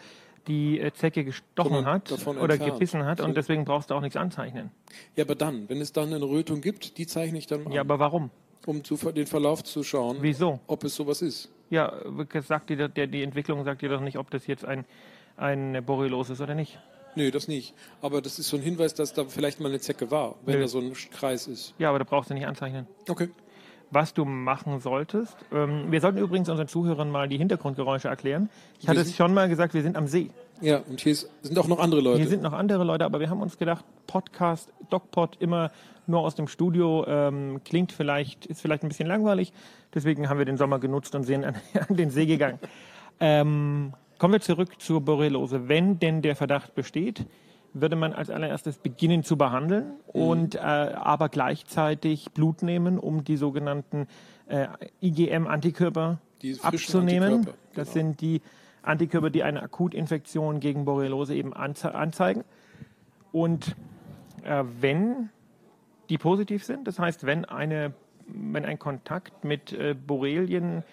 die 0.48 0.80
äh, 0.80 0.92
Zecke 0.92 1.24
gestochen 1.24 1.84
hat 1.86 2.10
oder 2.26 2.54
entfernt. 2.54 2.72
gebissen 2.72 3.04
hat 3.04 3.20
und 3.20 3.36
deswegen 3.36 3.64
brauchst 3.64 3.90
du 3.90 3.94
auch 3.94 4.00
nichts 4.00 4.16
anzeichnen. 4.16 4.70
Ja, 5.14 5.24
aber 5.24 5.34
dann, 5.34 5.68
wenn 5.68 5.80
es 5.80 5.92
dann 5.92 6.12
eine 6.12 6.24
Rötung 6.24 6.60
gibt, 6.60 6.98
die 6.98 7.06
zeichne 7.06 7.38
ich 7.38 7.46
dann 7.46 7.64
mal 7.64 7.72
Ja, 7.74 7.82
aber 7.82 7.98
warum? 7.98 8.30
um 8.66 8.82
zu, 8.84 8.96
den 8.96 9.26
Verlauf 9.26 9.62
zu 9.64 9.82
schauen, 9.82 10.18
Wieso? 10.20 10.60
ob 10.66 10.84
es 10.84 10.94
sowas 10.94 11.22
ist. 11.22 11.48
Ja, 11.70 11.92
sagt 12.40 12.70
dir, 12.70 12.88
der, 12.88 13.06
die 13.06 13.22
Entwicklung 13.22 13.62
sagt 13.64 13.82
dir 13.82 13.88
doch 13.88 14.00
nicht, 14.00 14.18
ob 14.18 14.30
das 14.30 14.46
jetzt 14.46 14.64
ein, 14.64 14.84
ein 15.36 15.82
Borreliose 15.84 16.32
ist 16.32 16.40
oder 16.40 16.54
nicht. 16.54 16.78
Nö, 17.14 17.30
das 17.30 17.48
nicht. 17.48 17.74
Aber 18.02 18.20
das 18.22 18.38
ist 18.38 18.48
so 18.48 18.56
ein 18.56 18.62
Hinweis, 18.62 18.94
dass 18.94 19.12
da 19.12 19.24
vielleicht 19.24 19.60
mal 19.60 19.68
eine 19.68 19.80
Zecke 19.80 20.10
war, 20.10 20.36
wenn 20.44 20.56
Nö. 20.56 20.60
da 20.62 20.68
so 20.68 20.78
ein 20.80 20.92
Kreis 21.12 21.46
ist. 21.46 21.74
Ja, 21.78 21.88
aber 21.88 21.98
da 21.98 22.04
brauchst 22.04 22.30
du 22.30 22.34
nicht 22.34 22.46
anzeichnen. 22.46 22.86
Okay. 23.08 23.28
Was 23.90 24.12
du 24.12 24.24
machen 24.24 24.80
solltest. 24.80 25.36
Ähm, 25.52 25.90
wir 25.90 26.00
sollten 26.00 26.18
übrigens 26.18 26.48
unseren 26.48 26.68
Zuhörern 26.68 27.10
mal 27.10 27.28
die 27.28 27.38
Hintergrundgeräusche 27.38 28.08
erklären. 28.08 28.50
Ich 28.80 28.88
hatte 28.88 29.00
es 29.00 29.16
schon 29.16 29.32
mal 29.32 29.48
gesagt, 29.48 29.72
wir 29.72 29.82
sind 29.82 29.96
am 29.96 30.06
See. 30.06 30.30
Ja, 30.60 30.82
und 30.88 31.00
hier 31.00 31.14
sind 31.14 31.58
auch 31.58 31.68
noch 31.68 31.78
andere 31.78 32.00
Leute. 32.00 32.18
Hier 32.18 32.28
sind 32.28 32.42
noch 32.42 32.52
andere 32.52 32.84
Leute, 32.84 33.04
aber 33.04 33.20
wir 33.20 33.30
haben 33.30 33.40
uns 33.40 33.56
gedacht, 33.56 33.84
Podcast, 34.06 34.72
DocPod, 34.90 35.36
immer 35.40 35.70
nur 36.06 36.20
aus 36.20 36.34
dem 36.34 36.48
Studio, 36.48 37.04
ähm, 37.06 37.60
klingt 37.64 37.92
vielleicht, 37.92 38.46
ist 38.46 38.60
vielleicht 38.60 38.82
ein 38.82 38.88
bisschen 38.88 39.08
langweilig. 39.08 39.52
Deswegen 39.94 40.28
haben 40.28 40.38
wir 40.38 40.44
den 40.44 40.56
Sommer 40.56 40.78
genutzt 40.78 41.14
und 41.14 41.22
sind 41.22 41.44
an, 41.44 41.54
an 41.88 41.96
den 41.96 42.10
See 42.10 42.26
gegangen. 42.26 42.58
Ähm, 43.20 43.92
kommen 44.18 44.32
wir 44.32 44.40
zurück 44.40 44.80
zur 44.80 45.00
Borreliose. 45.00 45.68
Wenn 45.68 45.98
denn 45.98 46.22
der 46.22 46.36
Verdacht 46.36 46.74
besteht, 46.74 47.24
würde 47.80 47.96
man 47.96 48.12
als 48.12 48.30
allererstes 48.30 48.78
beginnen 48.78 49.22
zu 49.22 49.36
behandeln 49.36 49.94
und 50.06 50.54
äh, 50.54 50.58
aber 50.58 51.28
gleichzeitig 51.28 52.30
Blut 52.32 52.62
nehmen, 52.62 52.98
um 52.98 53.24
die 53.24 53.36
sogenannten 53.36 54.06
äh, 54.46 54.66
IgM-Antikörper 55.00 56.18
abzunehmen. 56.62 57.32
Antikörper, 57.32 57.58
Das 57.74 57.92
genau. 57.92 58.06
sind 58.06 58.20
die 58.20 58.42
Antikörper, 58.82 59.30
die 59.30 59.42
eine 59.42 59.62
Akutinfektion 59.62 60.60
gegen 60.60 60.84
Borreliose 60.84 61.34
eben 61.34 61.52
anze 61.52 61.94
anzeigen. 61.94 62.44
Und 63.32 63.76
äh, 64.44 64.64
wenn 64.80 65.30
die 66.08 66.18
positiv 66.18 66.64
sind, 66.64 66.86
das 66.88 66.98
heißt, 66.98 67.26
wenn, 67.26 67.44
eine, 67.44 67.92
wenn 68.26 68.64
ein 68.64 68.78
Kontakt 68.78 69.44
mit 69.44 69.72
äh, 69.72 69.94
Borrelien 69.94 70.84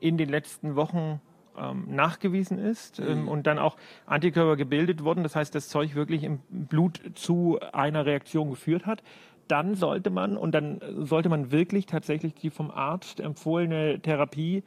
in 0.00 0.16
den 0.16 0.28
letzten 0.28 0.76
Wochen 0.76 1.20
ähm, 1.56 1.84
nachgewiesen 1.88 2.58
ist 2.58 2.98
ähm, 3.00 3.28
und 3.28 3.46
dann 3.46 3.58
auch 3.58 3.76
Antikörper 4.06 4.56
gebildet 4.56 5.04
wurden, 5.04 5.22
das 5.22 5.36
heißt, 5.36 5.54
das 5.54 5.68
Zeug 5.68 5.94
wirklich 5.94 6.24
im 6.24 6.40
Blut 6.48 7.00
zu 7.14 7.58
einer 7.72 8.06
Reaktion 8.06 8.50
geführt 8.50 8.86
hat, 8.86 9.02
dann 9.48 9.74
sollte 9.74 10.10
man 10.10 10.36
und 10.36 10.52
dann 10.52 10.80
sollte 10.98 11.28
man 11.28 11.52
wirklich 11.52 11.86
tatsächlich 11.86 12.34
die 12.34 12.50
vom 12.50 12.70
Arzt 12.70 13.20
empfohlene 13.20 14.00
Therapie 14.00 14.62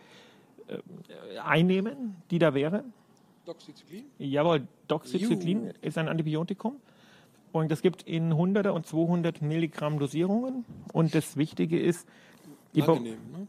äh, 0.68 1.38
einnehmen, 1.40 2.16
die 2.32 2.40
da 2.40 2.54
wäre. 2.54 2.84
Doxycyclin? 3.46 4.06
Jawohl, 4.18 4.68
Doxycyclin 4.88 5.66
Juhu. 5.66 5.74
ist 5.82 5.98
ein 5.98 6.08
Antibiotikum. 6.08 6.78
Und 7.52 7.72
das 7.72 7.82
gibt 7.82 8.04
in 8.04 8.34
100er 8.34 8.70
und 8.70 8.86
200 8.86 9.42
Milligramm 9.42 9.98
Dosierungen. 9.98 10.66
Und 10.92 11.16
das 11.16 11.38
Wichtige 11.38 11.80
ist, 11.80 12.08
die 12.74 12.84
Angenehm, 12.84 13.20
ne? 13.32 13.48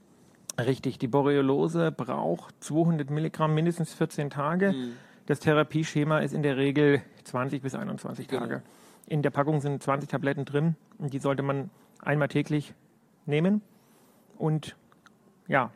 Richtig, 0.59 0.99
die 0.99 1.09
Borreliose 1.09 1.93
braucht 1.93 2.55
200 2.65 3.11
Milligramm 3.11 3.55
mindestens 3.55 3.95
14 3.95 4.31
Tage. 4.31 4.73
Mhm. 4.73 4.93
Das 5.27 5.41
Therapieschema 5.41 6.21
ist 6.21 6.33
in 6.33 6.43
der 6.43 6.57
Regel 6.57 7.03
20 7.25 7.63
bis 7.63 7.75
21 7.75 8.29
Genau. 8.29 8.43
Tage. 8.43 8.63
In 9.07 9.23
der 9.23 9.31
Packung 9.31 9.61
sind 9.61 9.83
20 9.83 10.09
Tabletten 10.09 10.45
drin 10.45 10.77
und 10.99 11.13
die 11.13 11.19
sollte 11.19 11.43
man 11.43 11.71
einmal 12.01 12.29
täglich 12.29 12.75
nehmen. 13.25 13.61
Und 14.39 14.77
ja, 15.49 15.71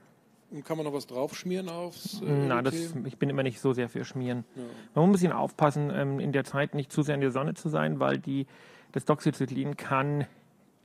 Kann 0.64 0.76
man 0.76 0.84
noch 0.86 0.92
was 0.92 1.06
draufschmieren 1.06 1.68
aufs? 1.68 2.20
Äh, 2.22 2.46
Na, 2.48 2.60
das, 2.62 2.74
ich 3.04 3.18
bin 3.18 3.30
immer 3.30 3.42
nicht 3.44 3.60
so 3.60 3.72
sehr 3.72 3.88
für 3.88 4.04
Schmieren. 4.04 4.44
Ja. 4.56 4.62
Man 4.94 5.04
muss 5.04 5.08
ein 5.08 5.12
bisschen 5.12 5.32
aufpassen, 5.32 5.90
ähm, 5.94 6.18
in 6.20 6.32
der 6.32 6.42
Zeit 6.44 6.74
nicht 6.74 6.90
zu 6.90 7.02
sehr 7.02 7.14
in 7.14 7.20
der 7.20 7.30
Sonne 7.30 7.54
zu 7.54 7.68
sein, 7.68 8.00
weil 8.00 8.18
die, 8.18 8.46
das 8.92 9.04
Doxycyclin 9.04 9.76
kann 9.76 10.26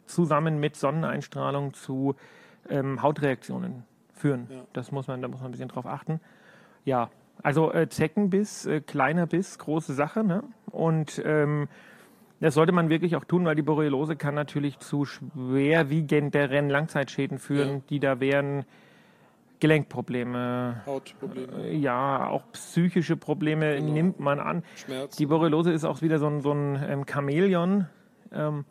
zusammen 0.06 0.60
mit 0.60 0.76
Sonneneinstrahlung 0.76 1.74
zu 1.74 2.16
ähm, 2.70 3.02
Hautreaktionen 3.02 3.84
führen. 4.14 4.48
Ja. 4.50 4.62
Das 4.74 4.92
muss 4.92 5.08
man, 5.08 5.22
da 5.22 5.28
muss 5.28 5.40
man 5.40 5.50
ein 5.50 5.52
bisschen 5.52 5.70
drauf 5.70 5.86
achten. 5.86 6.20
Ja, 6.84 7.10
also 7.44 7.72
äh, 7.74 7.90
Zeckenbiss, 7.90 8.66
äh, 8.66 8.82
kleiner 8.82 9.28
Biss, 9.28 9.60
große 9.60 9.94
Sache. 9.94 10.24
Ne? 10.24 10.44
Und 10.72 11.22
ähm, 11.26 11.68
das 12.40 12.54
sollte 12.54 12.72
man 12.72 12.90
wirklich 12.90 13.16
auch 13.16 13.26
tun, 13.26 13.46
weil 13.46 13.56
die 13.56 13.62
Borreliose 13.62 14.16
kann 14.16 14.36
natürlich 14.36 14.80
zu 14.80 15.06
schwerwiegenderen 15.06 16.70
Langzeitschäden 16.70 17.40
führen, 17.40 17.70
ja. 17.70 17.82
die 17.90 18.00
da 18.00 18.20
wären 18.20 18.66
Gelenkprobleme, 19.60 20.82
Hautprobleme. 20.86 21.64
Äh, 21.64 21.78
ja, 21.78 22.28
auch 22.28 22.44
psychische 22.52 23.16
Probleme 23.16 23.76
genau. 23.78 23.94
nimmt 23.94 24.20
man 24.20 24.40
an. 24.40 24.64
Schmerz. 24.76 25.16
Die 25.16 25.26
Borreliose 25.26 25.72
ist 25.72 25.86
auch 25.86 26.02
wieder 26.02 26.20
so 26.20 26.28
ein, 26.28 26.42
so 26.42 26.52
ein 26.52 26.84
ähm, 26.88 27.06
Chamäleon, 27.10 27.88
ähm, 28.34 28.66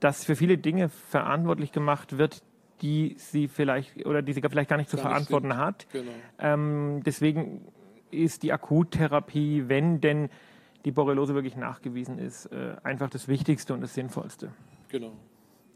das 0.00 0.24
für 0.24 0.36
viele 0.36 0.58
Dinge 0.58 0.88
verantwortlich 0.88 1.72
gemacht 1.72 2.18
wird, 2.18 2.42
die 2.82 3.16
sie 3.18 3.48
vielleicht 3.48 4.04
oder 4.06 4.22
die 4.22 4.32
sie 4.32 4.40
vielleicht 4.40 4.70
gar 4.70 4.76
nicht 4.76 4.90
zu 4.90 4.96
gar 4.96 5.06
verantworten 5.06 5.48
nicht 5.48 5.56
hat. 5.56 5.86
Genau. 5.92 6.12
Ähm, 6.38 7.02
deswegen 7.04 7.62
ist 8.10 8.42
die 8.42 8.52
Akuttherapie, 8.52 9.64
wenn 9.68 10.00
denn 10.00 10.28
die 10.84 10.92
Borreliose 10.92 11.34
wirklich 11.34 11.56
nachgewiesen 11.56 12.18
ist, 12.18 12.46
äh, 12.46 12.76
einfach 12.82 13.10
das 13.10 13.28
Wichtigste 13.28 13.74
und 13.74 13.80
das 13.80 13.94
Sinnvollste. 13.94 14.52
Genau. 14.88 15.12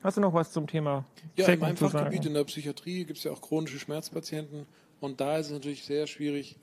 Hast 0.02 0.16
du 0.16 0.20
noch 0.20 0.34
was 0.34 0.52
zum 0.52 0.66
Thema 0.66 1.04
Ja, 1.36 1.46
Zecken 1.46 1.54
in 1.54 1.60
meinem 1.60 1.76
Fachgebiet 1.76 2.26
in 2.26 2.34
der 2.34 2.44
Psychiatrie 2.44 3.04
gibt 3.04 3.18
es 3.18 3.24
ja 3.24 3.32
auch 3.32 3.40
chronische 3.40 3.78
Schmerzpatienten 3.78 4.66
und 5.00 5.20
da 5.20 5.38
ist 5.38 5.46
es 5.46 5.52
natürlich 5.52 5.84
sehr 5.84 6.06
schwierig, 6.06 6.56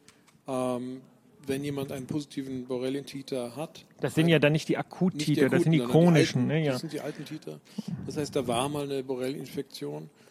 ähm, 0.47 1.01
wenn 1.47 1.63
jemand 1.63 1.91
einen 1.91 2.07
positiven 2.07 2.65
Borrelien-Titer 2.65 3.55
hat. 3.55 3.85
Das 3.99 4.15
sind 4.15 4.29
ja 4.29 4.39
dann 4.39 4.53
nicht 4.53 4.69
die 4.69 4.77
Akut-Titer, 4.77 5.49
das 5.49 5.63
sind 5.63 5.73
die 5.73 5.79
chronischen. 5.79 6.47
Die 6.47 6.53
alten, 6.53 6.61
ne, 6.61 6.65
ja. 6.65 6.71
Das 6.73 6.81
sind 6.81 6.93
die 6.93 7.01
alten 7.01 7.25
Titer. 7.25 7.59
Das 8.05 8.17
heißt, 8.17 8.35
da 8.35 8.47
war 8.47 8.69
mal 8.69 8.83
eine 8.85 9.03
Borrelieninfektion. 9.03 10.03
Äh, 10.03 10.24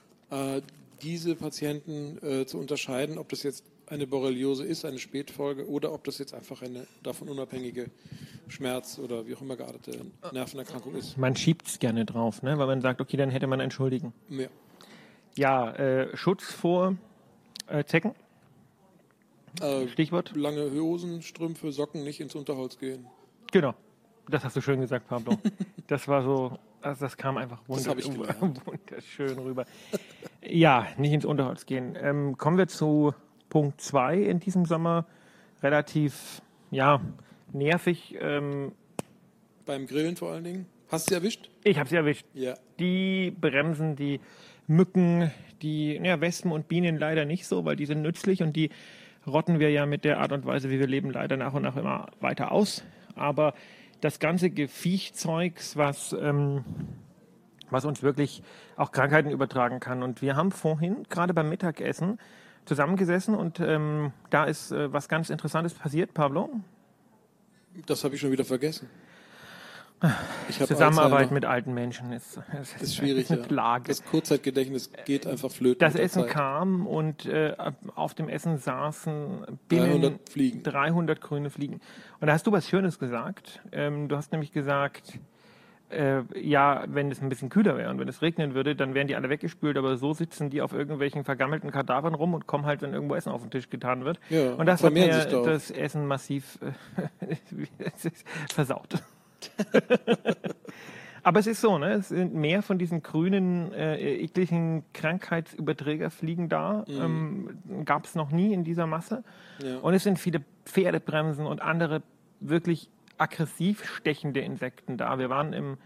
diese 1.02 1.34
Patienten 1.34 2.18
äh, 2.24 2.46
zu 2.46 2.58
unterscheiden, 2.58 3.18
ob 3.18 3.28
das 3.28 3.42
jetzt 3.42 3.64
eine 3.86 4.06
Borreliose 4.06 4.64
ist, 4.64 4.84
eine 4.84 4.98
Spätfolge, 4.98 5.68
oder 5.68 5.92
ob 5.92 6.04
das 6.04 6.18
jetzt 6.18 6.34
einfach 6.34 6.62
eine 6.62 6.86
davon 7.02 7.28
unabhängige 7.28 7.90
Schmerz 8.48 8.98
oder 8.98 9.26
wie 9.26 9.34
auch 9.34 9.42
immer 9.42 9.56
geartete 9.56 10.00
Nervenerkrankung 10.32 10.94
ist. 10.94 11.18
Man 11.18 11.36
schiebt 11.36 11.68
es 11.68 11.78
gerne 11.78 12.04
drauf, 12.04 12.42
ne? 12.42 12.58
weil 12.58 12.66
man 12.66 12.80
sagt, 12.80 13.00
okay, 13.00 13.16
dann 13.16 13.30
hätte 13.30 13.46
man 13.46 13.60
entschuldigen. 13.60 14.12
Ja, 14.30 14.46
ja 15.36 15.72
äh, 15.72 16.16
Schutz 16.16 16.44
vor 16.44 16.96
äh, 17.66 17.84
Zecken. 17.84 18.14
Äh, 19.60 19.88
Stichwort? 19.88 20.34
Lange 20.34 20.70
Hosen, 20.72 21.22
Strümpfe, 21.22 21.72
Socken, 21.72 22.02
nicht 22.04 22.20
ins 22.20 22.34
Unterholz 22.34 22.78
gehen. 22.78 23.06
Genau. 23.52 23.74
Das 24.28 24.42
hast 24.42 24.56
du 24.56 24.62
schön 24.62 24.80
gesagt, 24.80 25.08
Pablo. 25.08 25.38
das 25.86 26.08
war 26.08 26.22
so, 26.22 26.58
also 26.84 27.04
das 27.06 27.16
kam 27.16 27.36
einfach 27.38 27.60
wunder 27.66 27.96
wunderschön 28.66 29.38
rüber. 29.38 29.64
ja, 30.42 30.86
nicht 30.98 31.12
ins 31.12 31.24
Unterholz 31.24 31.66
gehen. 31.66 31.96
Ähm, 32.00 32.36
kommen 32.36 32.58
wir 32.58 32.68
zu 32.68 33.14
Punkt 33.48 33.80
2 33.80 34.18
in 34.18 34.40
diesem 34.40 34.66
Sommer. 34.66 35.06
Relativ, 35.62 36.42
ja, 36.70 37.00
nervig. 37.52 38.16
Ähm, 38.20 38.72
Beim 39.64 39.86
Grillen 39.86 40.16
vor 40.16 40.32
allen 40.32 40.44
Dingen. 40.44 40.66
Hast 40.88 41.06
du 41.06 41.14
sie 41.14 41.14
erwischt? 41.16 41.48
Ich 41.62 41.78
habe 41.78 41.88
sie 41.88 41.96
erwischt. 41.96 42.26
Ja. 42.34 42.54
Die 42.78 43.30
bremsen 43.30 43.96
die 43.96 44.20
Mücken, 44.66 45.30
die 45.62 45.94
ja, 45.94 46.20
Wespen 46.20 46.52
und 46.52 46.68
Bienen 46.68 46.98
leider 46.98 47.24
nicht 47.24 47.46
so, 47.46 47.64
weil 47.64 47.76
die 47.76 47.86
sind 47.86 48.02
nützlich 48.02 48.42
und 48.42 48.54
die 48.56 48.70
rotten 49.26 49.58
wir 49.58 49.70
ja 49.70 49.86
mit 49.86 50.04
der 50.04 50.20
Art 50.20 50.32
und 50.32 50.44
Weise, 50.44 50.70
wie 50.70 50.78
wir 50.78 50.86
leben, 50.86 51.10
leider 51.10 51.36
nach 51.36 51.54
und 51.54 51.62
nach 51.62 51.76
immer 51.76 52.08
weiter 52.20 52.52
aus. 52.52 52.84
Aber 53.14 53.54
das 54.00 54.18
ganze 54.18 54.50
Gefiechzeugs, 54.50 55.76
was, 55.76 56.12
ähm, 56.12 56.64
was 57.70 57.84
uns 57.84 58.02
wirklich 58.02 58.42
auch 58.76 58.92
Krankheiten 58.92 59.30
übertragen 59.30 59.80
kann. 59.80 60.02
Und 60.02 60.22
wir 60.22 60.36
haben 60.36 60.52
vorhin, 60.52 61.04
gerade 61.08 61.34
beim 61.34 61.48
Mittagessen, 61.48 62.18
zusammengesessen 62.64 63.34
und 63.34 63.60
ähm, 63.60 64.12
da 64.30 64.44
ist 64.44 64.72
äh, 64.72 64.92
was 64.92 65.08
ganz 65.08 65.30
Interessantes 65.30 65.74
passiert, 65.74 66.14
Pablo. 66.14 66.48
Das 67.86 68.04
habe 68.04 68.14
ich 68.14 68.20
schon 68.20 68.30
wieder 68.30 68.44
vergessen. 68.44 68.88
Zusammenarbeit 70.50 71.30
mit 71.30 71.44
alten 71.44 71.72
Menschen 71.72 72.12
ist, 72.12 72.40
ist, 72.60 72.82
ist 72.82 72.96
schwierig. 72.96 73.30
Ist 73.30 73.50
ja. 73.50 73.78
Das 73.78 74.04
Kurzzeitgedächtnis 74.04 74.90
geht 75.04 75.26
einfach 75.26 75.50
flöten. 75.50 75.78
Das 75.78 75.94
Essen 75.94 76.26
kam 76.26 76.86
und 76.86 77.26
äh, 77.26 77.54
auf 77.94 78.14
dem 78.14 78.28
Essen 78.28 78.58
saßen 78.58 79.46
binnen 79.68 80.02
300 80.02 80.28
Fliegen. 80.28 80.62
300 80.62 81.20
grüne 81.20 81.50
Fliegen. 81.50 81.80
Und 82.20 82.26
da 82.26 82.34
hast 82.34 82.46
du 82.46 82.52
was 82.52 82.68
Schönes 82.68 82.98
gesagt. 82.98 83.60
Ähm, 83.72 84.08
du 84.08 84.16
hast 84.16 84.32
nämlich 84.32 84.52
gesagt, 84.52 85.18
äh, 85.90 86.22
ja, 86.38 86.84
wenn 86.88 87.10
es 87.10 87.22
ein 87.22 87.28
bisschen 87.28 87.48
kühler 87.48 87.76
wäre 87.76 87.90
und 87.90 87.98
wenn 87.98 88.08
es 88.08 88.22
regnen 88.22 88.54
würde, 88.54 88.74
dann 88.74 88.94
wären 88.94 89.06
die 89.06 89.16
alle 89.16 89.28
weggespült, 89.28 89.76
aber 89.76 89.96
so 89.96 90.12
sitzen 90.12 90.50
die 90.50 90.60
auf 90.60 90.72
irgendwelchen 90.72 91.24
vergammelten 91.24 91.70
Kadavern 91.70 92.14
rum 92.14 92.34
und 92.34 92.46
kommen 92.46 92.66
halt, 92.66 92.82
wenn 92.82 92.92
irgendwo 92.92 93.14
Essen 93.14 93.30
auf 93.30 93.42
den 93.42 93.50
Tisch 93.50 93.70
getan 93.70 94.04
wird. 94.04 94.18
Ja, 94.28 94.54
und 94.54 94.66
das 94.66 94.82
hat 94.82 94.92
mir 94.92 95.08
das 95.08 95.70
Essen 95.70 96.06
massiv 96.06 96.58
äh, 97.20 97.36
versaut. 98.52 99.02
Aber 101.22 101.40
es 101.40 101.46
ist 101.46 101.62
so, 101.62 101.78
ne? 101.78 101.94
Es 101.94 102.08
sind 102.10 102.34
mehr 102.34 102.62
von 102.62 102.78
diesen 102.78 103.02
grünen, 103.02 103.72
äh, 103.72 103.96
ekligen 103.96 104.84
Krankheitsüberträgerfliegen 104.92 106.50
da. 106.50 106.84
Mhm. 106.86 107.58
Ähm, 107.68 107.84
Gab 107.86 108.04
es 108.04 108.14
noch 108.14 108.30
nie 108.30 108.52
in 108.52 108.62
dieser 108.62 108.86
Masse. 108.86 109.24
Ja. 109.62 109.78
Und 109.78 109.94
es 109.94 110.02
sind 110.02 110.18
viele 110.18 110.42
Pferdebremsen 110.66 111.46
und 111.46 111.62
andere 111.62 112.02
wirklich 112.40 112.90
aggressiv 113.16 113.84
stechende 113.84 114.40
Insekten 114.40 114.98
da. 114.98 115.18
Wir 115.18 115.30
waren 115.30 115.54
im 115.54 115.78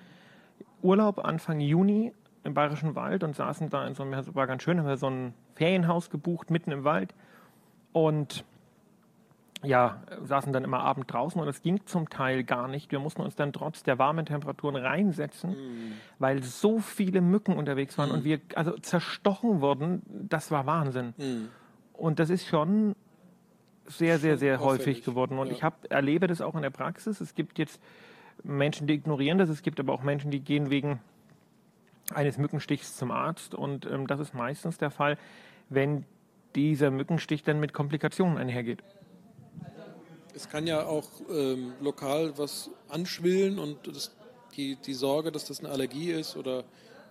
Urlaub 0.82 1.24
Anfang 1.24 1.60
Juni 1.60 2.12
im 2.42 2.54
Bayerischen 2.54 2.96
Wald 2.96 3.22
und 3.22 3.36
saßen 3.36 3.70
da 3.70 3.86
in 3.86 3.94
so 3.94 4.02
einem, 4.02 4.34
war 4.34 4.46
ganz 4.48 4.64
schön, 4.64 4.78
haben 4.78 4.86
wir 4.86 4.96
so 4.96 5.08
ein 5.08 5.34
Ferienhaus 5.54 6.10
gebucht 6.10 6.50
mitten 6.50 6.72
im 6.72 6.84
Wald 6.84 7.14
und 7.92 8.44
ja, 9.62 10.02
saßen 10.22 10.52
dann 10.52 10.64
immer 10.64 10.80
abend 10.80 11.12
draußen 11.12 11.40
und 11.40 11.48
es 11.48 11.62
ging 11.62 11.84
zum 11.86 12.08
Teil 12.08 12.44
gar 12.44 12.68
nicht. 12.68 12.92
Wir 12.92 13.00
mussten 13.00 13.22
uns 13.22 13.34
dann 13.34 13.52
trotz 13.52 13.82
der 13.82 13.98
warmen 13.98 14.24
Temperaturen 14.24 14.76
reinsetzen, 14.76 15.50
mm. 15.50 15.92
weil 16.18 16.42
so 16.42 16.78
viele 16.78 17.20
Mücken 17.20 17.56
unterwegs 17.56 17.98
waren 17.98 18.10
mm. 18.10 18.14
und 18.14 18.24
wir 18.24 18.40
also 18.54 18.72
zerstochen 18.78 19.60
wurden. 19.60 20.02
Das 20.06 20.50
war 20.50 20.66
Wahnsinn. 20.66 21.14
Mm. 21.16 21.48
Und 21.92 22.20
das 22.20 22.30
ist 22.30 22.46
schon 22.46 22.94
sehr, 23.86 24.18
sehr, 24.18 24.36
sehr 24.36 24.60
häufig 24.60 25.02
geworden. 25.02 25.38
Und 25.38 25.48
ja. 25.48 25.52
ich 25.52 25.62
hab, 25.64 25.90
erlebe 25.90 26.28
das 26.28 26.40
auch 26.40 26.54
in 26.54 26.62
der 26.62 26.70
Praxis. 26.70 27.20
Es 27.20 27.34
gibt 27.34 27.58
jetzt 27.58 27.80
Menschen, 28.44 28.86
die 28.86 28.94
ignorieren 28.94 29.38
das. 29.38 29.48
Es 29.48 29.62
gibt 29.62 29.80
aber 29.80 29.92
auch 29.92 30.02
Menschen, 30.02 30.30
die 30.30 30.40
gehen 30.40 30.70
wegen 30.70 31.00
eines 32.14 32.38
Mückenstichs 32.38 32.96
zum 32.96 33.10
Arzt. 33.10 33.54
Und 33.54 33.86
ähm, 33.86 34.06
das 34.06 34.20
ist 34.20 34.34
meistens 34.34 34.78
der 34.78 34.90
Fall, 34.90 35.18
wenn 35.68 36.04
dieser 36.54 36.90
Mückenstich 36.90 37.42
dann 37.42 37.60
mit 37.60 37.72
Komplikationen 37.72 38.38
einhergeht. 38.38 38.82
Es 40.38 40.48
kann 40.48 40.68
ja 40.68 40.86
auch 40.86 41.08
ähm, 41.32 41.72
lokal 41.80 42.38
was 42.38 42.70
anschwillen 42.88 43.58
und 43.58 43.88
das, 43.88 44.12
die, 44.56 44.76
die 44.76 44.94
Sorge, 44.94 45.32
dass 45.32 45.46
das 45.46 45.58
eine 45.58 45.70
Allergie 45.70 46.12
ist 46.12 46.36
oder 46.36 46.62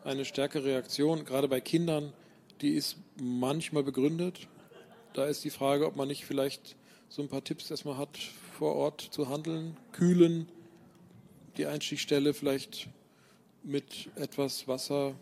eine 0.06 0.24
stärkere 0.24 0.64
Reaktion, 0.64 1.26
gerade 1.26 1.50
bei 1.50 1.60
Kindern, 1.60 2.14
die 2.62 2.70
ist 2.70 2.96
manchmal 3.22 3.84
begründet. 3.84 4.48
Da 5.12 5.26
ist 5.26 5.44
die 5.44 5.50
Frage, 5.50 5.88
ob 5.88 5.98
man 5.98 6.08
nicht 6.08 6.24
vielleicht 6.24 6.78
so 7.10 7.22
ein 7.22 7.28
paar 7.28 7.44
Tipps 7.44 7.70
erstmal 7.70 7.98
hat, 7.98 8.18
vor 8.18 8.78
Ort 8.78 9.02
zu 9.02 9.28
handeln, 9.28 9.76
kühlen, 9.92 10.48
die 11.58 11.66
Einstichstelle 11.66 12.34
vielleicht 12.34 12.88
mit 13.62 14.10
etwas 14.16 14.70
Wasser 14.70 15.16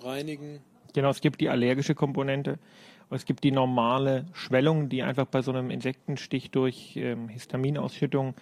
reinigen. 0.00 0.60
Genau, 0.94 1.10
es 1.10 1.20
gibt 1.20 1.40
die 1.40 1.48
allergische 1.48 1.96
Komponente. 1.96 2.60
Es 3.10 3.24
gibt 3.24 3.44
die 3.44 3.52
normale 3.52 4.26
Schwellung, 4.32 4.88
die 4.88 5.02
einfach 5.02 5.26
bei 5.26 5.42
so 5.42 5.50
einem 5.50 5.70
Insektenstich 5.70 6.50
durch 6.50 6.96
ähm, 6.96 7.28
Histaminausschüttung 7.28 8.34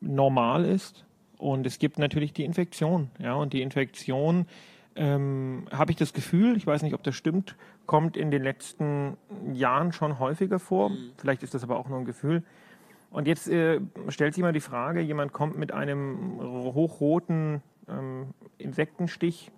normal 0.00 0.64
ist. 0.64 1.04
Und 1.36 1.66
es 1.66 1.78
gibt 1.78 1.98
natürlich 1.98 2.32
die 2.32 2.44
Infektion. 2.44 3.10
Ja, 3.18 3.34
und 3.34 3.52
die 3.52 3.62
Infektion 3.62 4.46
ähm, 4.96 5.66
habe 5.72 5.92
ich 5.92 5.96
das 5.96 6.12
Gefühl, 6.12 6.56
ich 6.56 6.66
weiß 6.66 6.82
nicht, 6.82 6.94
ob 6.94 7.02
das 7.02 7.14
stimmt, 7.14 7.56
kommt 7.86 8.16
in 8.16 8.30
den 8.30 8.42
letzten 8.42 9.16
Jahren 9.52 9.92
schon 9.92 10.18
häufiger 10.18 10.58
vor. 10.58 10.90
Mhm. 10.90 11.12
Vielleicht 11.16 11.42
ist 11.42 11.54
das 11.54 11.62
aber 11.62 11.78
auch 11.78 11.88
nur 11.88 11.98
ein 11.98 12.04
Gefühl. 12.04 12.42
Und 13.10 13.26
jetzt 13.26 13.48
äh, 13.48 13.80
stellt 14.08 14.34
sich 14.34 14.42
mal 14.42 14.52
die 14.52 14.60
Frage, 14.60 15.00
jemand 15.00 15.32
kommt 15.32 15.58
mit 15.58 15.72
einem 15.72 16.38
hochroten 16.40 17.62
ähm, 17.88 18.28
Insektenstich 18.58 19.50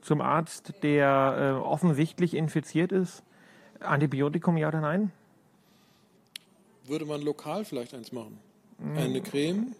zum 0.00 0.20
Arzt, 0.20 0.74
der 0.82 1.56
äh, 1.56 1.60
offensichtlich 1.60 2.34
infiziert 2.34 2.92
ist. 2.92 3.24
Antibiotikum, 3.80 4.56
ja 4.56 4.68
oder 4.68 4.80
nein? 4.80 5.10
Würde 6.86 7.06
man 7.06 7.22
lokal 7.22 7.64
vielleicht 7.64 7.94
eins 7.94 8.12
machen? 8.12 8.38
Mhm. 8.78 8.96
Eine 8.96 9.20
Creme? 9.20 9.74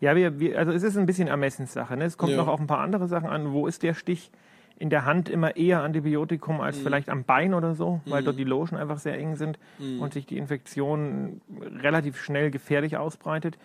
Ja, 0.00 0.14
wir, 0.16 0.38
wir, 0.38 0.58
also 0.58 0.72
es 0.72 0.82
ist 0.82 0.96
ein 0.96 1.06
bisschen 1.06 1.28
Ermessenssache. 1.28 1.96
Ne? 1.96 2.04
Es 2.04 2.18
kommt 2.18 2.32
ja. 2.32 2.36
noch 2.36 2.48
auf 2.48 2.60
ein 2.60 2.66
paar 2.66 2.80
andere 2.80 3.08
Sachen 3.08 3.28
an. 3.28 3.52
Wo 3.52 3.66
ist 3.66 3.82
der 3.82 3.94
Stich? 3.94 4.30
in 4.76 4.90
der 4.90 5.04
Hand 5.04 5.28
immer 5.28 5.56
eher 5.56 5.82
Antibiotikum 5.82 6.60
als 6.60 6.78
vielleicht 6.78 7.08
am 7.08 7.24
Bein 7.24 7.54
oder 7.54 7.74
so, 7.74 8.00
weil 8.06 8.24
dort 8.24 8.38
die 8.38 8.44
Logen 8.44 8.76
einfach 8.76 8.98
sehr 8.98 9.16
eng 9.16 9.36
sind 9.36 9.58
und 9.78 10.12
sich 10.12 10.26
die 10.26 10.36
Infektion 10.36 11.40
relativ 11.80 12.20
schnell 12.20 12.50
gefährlich 12.50 12.96
ausbreitet. 12.96 13.56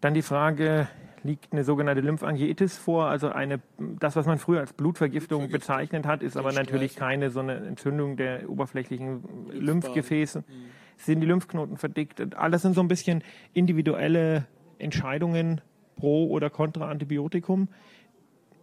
Dann 0.00 0.14
die 0.14 0.22
Frage, 0.22 0.88
liegt 1.26 1.52
eine 1.52 1.64
sogenannte 1.64 2.00
Lymphangiitis 2.00 2.76
vor, 2.78 3.06
also 3.06 3.28
eine, 3.28 3.60
das, 3.78 4.16
was 4.16 4.26
man 4.26 4.38
früher 4.38 4.60
als 4.60 4.72
Blutvergiftung 4.72 5.48
bezeichnet 5.50 6.06
hat, 6.06 6.22
ist 6.22 6.36
aber 6.36 6.52
natürlich 6.52 6.96
keine 6.96 7.30
so 7.30 7.40
eine 7.40 7.56
Entzündung 7.56 8.16
der 8.16 8.48
oberflächlichen 8.48 9.22
Lymphgefäße. 9.52 10.44
Sind 10.96 11.20
die 11.20 11.26
Lymphknoten 11.26 11.76
verdickt? 11.76 12.36
Alles 12.36 12.62
sind 12.62 12.74
so 12.74 12.80
ein 12.80 12.88
bisschen 12.88 13.22
individuelle 13.52 14.46
Entscheidungen 14.78 15.60
pro 15.96 16.28
oder 16.28 16.50
contra 16.50 16.88
Antibiotikum. 16.88 17.68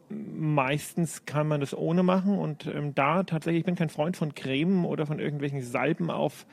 Meistens 0.09 1.25
kann 1.25 1.47
man 1.47 1.59
das 1.59 1.75
ohne 1.75 2.03
machen 2.03 2.37
und 2.37 2.67
ähm, 2.67 2.93
da 2.93 3.23
tatsächlich, 3.23 3.61
ich 3.61 3.65
bin 3.65 3.75
kein 3.75 3.89
Freund 3.89 4.15
von 4.15 4.35
Cremen 4.35 4.85
oder 4.85 5.05
von 5.05 5.19
irgendwelchen 5.19 5.61
Salben 5.61 6.11
auf, 6.11 6.45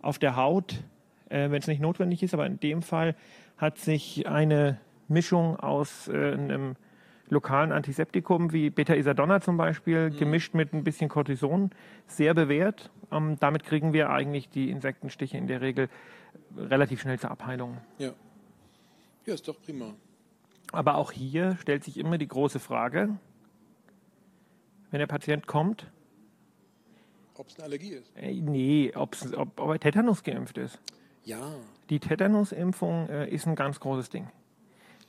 auf 0.00 0.18
der 0.18 0.36
Haut, 0.36 0.84
äh, 1.28 1.50
wenn 1.50 1.58
es 1.58 1.66
nicht 1.66 1.80
notwendig 1.80 2.22
ist, 2.22 2.34
aber 2.34 2.46
in 2.46 2.60
dem 2.60 2.82
Fall 2.82 3.16
hat 3.56 3.78
sich 3.78 4.28
eine 4.28 4.78
Mischung 5.10 5.56
aus 5.58 6.08
äh, 6.08 6.32
einem 6.32 6.76
lokalen 7.28 7.70
Antiseptikum 7.72 8.52
wie 8.52 8.70
Beta-Isadonna 8.70 9.40
zum 9.40 9.56
Beispiel, 9.56 10.10
gemischt 10.10 10.54
mit 10.54 10.72
ein 10.72 10.82
bisschen 10.82 11.08
Cortison, 11.08 11.70
sehr 12.06 12.34
bewährt. 12.34 12.90
Ähm, 13.12 13.36
damit 13.38 13.62
kriegen 13.64 13.92
wir 13.92 14.10
eigentlich 14.10 14.48
die 14.48 14.70
Insektenstiche 14.70 15.36
in 15.36 15.46
der 15.46 15.60
Regel 15.60 15.88
relativ 16.56 17.00
schnell 17.02 17.18
zur 17.18 17.30
Abheilung. 17.30 17.78
Ja. 17.98 18.12
Ja, 19.26 19.34
ist 19.34 19.46
doch 19.46 19.60
prima. 19.60 19.94
Aber 20.72 20.94
auch 20.96 21.12
hier 21.12 21.56
stellt 21.60 21.84
sich 21.84 21.98
immer 21.98 22.18
die 22.18 22.26
große 22.28 22.58
Frage, 22.58 23.16
wenn 24.90 24.98
der 24.98 25.06
Patient 25.06 25.46
kommt, 25.46 25.86
Ob 27.34 27.48
es 27.48 27.56
eine 27.56 27.64
Allergie 27.66 27.90
ist. 27.92 28.10
äh, 28.16 28.32
nee, 28.32 28.92
ob's, 28.94 29.32
ob, 29.34 29.60
ob 29.60 29.70
er 29.70 29.78
Tetanus 29.78 30.22
geimpft 30.24 30.58
ist. 30.58 30.80
Ja. 31.24 31.54
Die 31.90 32.00
Tetanusimpfung 32.00 33.08
äh, 33.08 33.28
ist 33.28 33.46
ein 33.46 33.54
ganz 33.54 33.78
großes 33.78 34.10
Ding. 34.10 34.28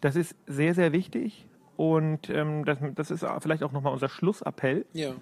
Das 0.01 0.15
ist 0.15 0.35
sehr, 0.47 0.73
sehr 0.73 0.91
wichtig 0.91 1.45
und 1.77 2.29
ähm, 2.29 2.65
das, 2.65 2.79
das 2.95 3.11
ist 3.11 3.25
vielleicht 3.39 3.63
auch 3.63 3.71
nochmal 3.71 3.93
unser 3.93 4.09
Schlussappell. 4.09 4.85
Ja. 4.93 5.13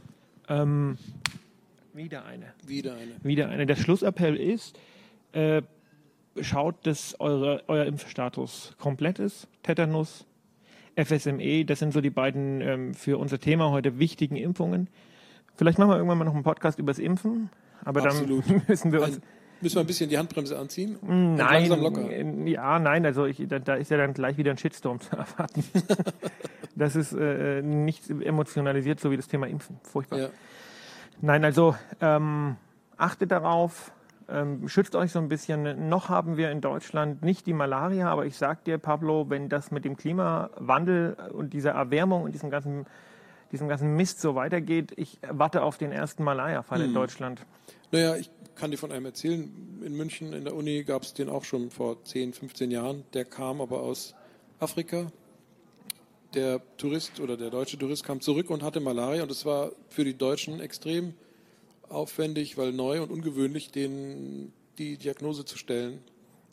Ähm, 0.47 0.97
wieder 1.93 2.25
eine. 2.25 2.53
Wieder 2.65 2.95
eine. 2.95 3.11
Wieder 3.23 3.49
eine. 3.49 3.65
Der 3.65 3.75
Schlussappell 3.75 4.35
ist, 4.35 4.79
äh, 5.33 5.61
schaut, 6.41 6.85
dass 6.85 7.19
eure, 7.19 7.63
euer 7.67 7.85
Impfstatus 7.85 8.75
komplett 8.77 9.19
ist. 9.19 9.47
Tetanus, 9.63 10.25
FSME, 10.95 11.65
das 11.65 11.79
sind 11.79 11.93
so 11.93 12.01
die 12.01 12.09
beiden 12.09 12.61
ähm, 12.61 12.93
für 12.93 13.17
unser 13.17 13.39
Thema 13.39 13.71
heute 13.71 13.99
wichtigen 13.99 14.35
Impfungen. 14.35 14.87
Vielleicht 15.55 15.77
machen 15.77 15.89
wir 15.89 15.97
irgendwann 15.97 16.17
mal 16.17 16.25
noch 16.25 16.33
einen 16.33 16.43
Podcast 16.43 16.79
übers 16.79 16.99
Impfen, 16.99 17.49
aber 17.83 18.03
Absolut. 18.03 18.49
dann 18.49 18.61
müssen 18.67 18.91
wir 18.91 19.01
uns 19.01 19.17
Ein, 19.17 19.23
müssen 19.61 19.75
wir 19.75 19.81
ein 19.81 19.87
bisschen 19.87 20.09
die 20.09 20.17
Handbremse 20.17 20.57
anziehen? 20.57 20.95
Und 20.97 21.35
Nein, 21.35 21.67
Langsam 21.69 21.81
locker. 21.81 22.09
äh, 22.09 22.49
ja, 22.49 22.79
nein, 22.79 23.05
also 23.05 23.25
ich, 23.25 23.41
da, 23.47 23.59
da 23.59 23.75
ist 23.75 23.91
ja 23.91 23.97
dann 23.97 24.13
gleich 24.13 24.37
wieder 24.37 24.51
ein 24.51 24.57
Shitstorm 24.57 24.99
zu 25.01 25.11
erwarten. 25.15 25.63
das 26.75 26.95
ist 26.95 27.13
äh, 27.13 27.61
nicht 27.61 28.09
emotionalisiert, 28.09 28.99
so 28.99 29.11
wie 29.11 29.17
das 29.17 29.27
Thema 29.27 29.47
Impfen. 29.47 29.77
Furchtbar. 29.83 30.19
Ja. 30.19 30.29
Nein, 31.21 31.43
also 31.43 31.75
ähm, 32.01 32.55
achtet 32.97 33.31
darauf, 33.31 33.91
ähm, 34.29 34.67
schützt 34.69 34.95
euch 34.95 35.11
so 35.11 35.19
ein 35.19 35.27
bisschen. 35.27 35.89
Noch 35.89 36.07
haben 36.09 36.37
wir 36.37 36.51
in 36.51 36.61
Deutschland 36.61 37.23
nicht 37.23 37.45
die 37.47 37.53
Malaria, 37.53 38.09
aber 38.09 38.25
ich 38.25 38.37
sag 38.37 38.63
dir, 38.63 38.77
Pablo, 38.77 39.29
wenn 39.29 39.49
das 39.49 39.71
mit 39.71 39.83
dem 39.85 39.97
Klimawandel 39.97 41.17
und 41.33 41.53
dieser 41.53 41.71
Erwärmung 41.71 42.23
und 42.23 42.33
diesem 42.33 42.49
ganzen, 42.49 42.85
diesem 43.51 43.67
ganzen 43.67 43.95
Mist 43.95 44.21
so 44.21 44.35
weitergeht, 44.35 44.93
ich 44.95 45.19
warte 45.29 45.63
auf 45.63 45.77
den 45.77 45.91
ersten 45.91 46.23
Malaria-Fall 46.23 46.79
Hm. 46.79 46.85
in 46.85 46.93
Deutschland. 46.93 47.45
Naja, 47.91 48.15
ich 48.15 48.29
kann 48.59 48.71
dir 48.71 48.77
von 48.77 48.91
einem 48.91 49.05
erzählen. 49.05 49.81
In 49.83 49.95
München 49.95 50.33
in 50.33 50.43
der 50.43 50.53
Uni 50.53 50.83
gab 50.83 51.03
es 51.03 51.13
den 51.13 51.29
auch 51.29 51.45
schon 51.45 51.71
vor 51.71 52.03
10, 52.03 52.33
15 52.33 52.71
Jahren. 52.71 53.03
Der 53.13 53.25
kam 53.25 53.61
aber 53.61 53.81
aus 53.81 54.13
Afrika. 54.59 55.11
Der 56.33 56.61
Tourist 56.77 57.19
oder 57.19 57.37
der 57.37 57.49
deutsche 57.49 57.77
Tourist 57.77 58.03
kam 58.03 58.21
zurück 58.21 58.49
und 58.49 58.61
hatte 58.61 58.81
Malaria. 58.81 59.23
Und 59.23 59.31
es 59.31 59.45
war 59.45 59.71
für 59.87 60.03
die 60.03 60.15
Deutschen 60.15 60.59
extrem 60.59 61.13
aufwendig, 61.87 62.57
weil 62.57 62.73
neu 62.73 63.01
und 63.01 63.11
ungewöhnlich, 63.11 63.71
den 63.71 64.51
die 64.77 64.97
Diagnose 64.97 65.45
zu 65.45 65.57
stellen. 65.57 65.99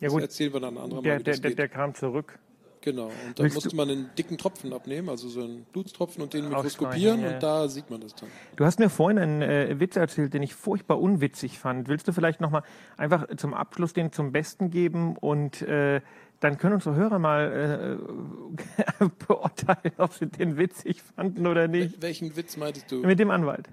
Ja 0.00 0.06
das 0.06 0.12
gut, 0.12 0.22
erzählen 0.22 0.52
wir 0.52 0.60
dann 0.60 0.76
ein 0.76 0.84
anderer 0.84 1.02
Mal, 1.02 1.08
der, 1.08 1.18
wie 1.18 1.24
der, 1.24 1.34
das 1.34 1.40
der, 1.42 1.54
der 1.54 1.68
kam 1.68 1.94
zurück. 1.94 2.38
Genau. 2.80 3.06
Und 3.06 3.38
dann 3.38 3.52
musste 3.52 3.74
man 3.74 3.90
einen 3.90 4.10
dicken 4.16 4.38
Tropfen 4.38 4.72
abnehmen, 4.72 5.08
also 5.08 5.28
so 5.28 5.40
einen 5.42 5.64
Blutstropfen 5.72 6.22
und 6.22 6.34
den 6.34 6.48
mikroskopieren 6.48 7.20
ja. 7.20 7.34
und 7.34 7.42
da 7.42 7.68
sieht 7.68 7.90
man 7.90 8.00
das 8.00 8.14
dann. 8.14 8.28
Du 8.54 8.64
hast 8.64 8.78
mir 8.78 8.88
vorhin 8.88 9.18
einen 9.18 9.42
äh, 9.42 9.80
Witz 9.80 9.96
erzählt, 9.96 10.34
den 10.34 10.42
ich 10.42 10.54
furchtbar 10.54 11.00
unwitzig 11.00 11.58
fand. 11.58 11.88
Willst 11.88 12.06
du 12.06 12.12
vielleicht 12.12 12.40
nochmal 12.40 12.62
einfach 12.96 13.26
zum 13.36 13.54
Abschluss 13.54 13.92
den 13.92 14.12
zum 14.12 14.32
Besten 14.32 14.70
geben 14.70 15.16
und 15.16 15.62
äh, 15.62 16.00
dann 16.40 16.58
können 16.58 16.74
unsere 16.74 16.94
Hörer 16.94 17.18
mal 17.18 17.98
äh, 19.00 19.04
beurteilen, 19.26 19.94
ob 19.96 20.12
sie 20.12 20.26
den 20.26 20.56
witzig 20.56 21.02
fanden 21.02 21.46
oder 21.46 21.66
nicht. 21.68 22.00
Welchen 22.02 22.36
Witz 22.36 22.56
meintest 22.56 22.90
du? 22.92 23.00
Mit 23.00 23.18
dem 23.18 23.30
Anwalt. 23.30 23.68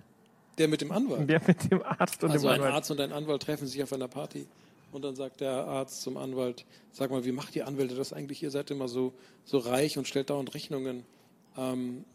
Der 0.58 0.68
mit 0.68 0.82
dem 0.82 0.92
Anwalt. 0.92 1.30
Der 1.30 1.42
mit 1.46 1.72
dem 1.72 1.84
Arzt 1.84 2.24
und 2.24 2.32
Also 2.32 2.48
dem 2.48 2.54
ein 2.54 2.60
Anwalt. 2.62 2.74
Arzt 2.76 2.92
und 2.92 3.02
ein 3.02 3.12
Anwalt 3.12 3.42
treffen 3.42 3.68
sich 3.68 3.82
auf 3.84 3.92
einer 3.92 4.08
Party 4.08 4.46
und 4.93 5.03
dann 5.03 5.15
sagt 5.15 5.41
der 5.41 5.51
Arzt 5.51 6.01
zum 6.01 6.17
Anwalt, 6.17 6.65
sag 6.91 7.12
mal, 7.12 7.25
wie 7.25 7.32
macht 7.32 7.56
ihr 7.56 7.67
Anwälte 7.67 7.95
das 7.95 8.13
eigentlich? 8.13 8.43
Ihr 8.43 8.51
seid 8.51 8.71
immer 8.71 8.88
so, 8.88 9.13
so 9.45 9.58
reich 9.58 9.97
und 9.97 10.08
stellt 10.08 10.29
dauernd 10.29 10.53
Rechnungen. 10.53 11.03
Ähm, 11.58 12.06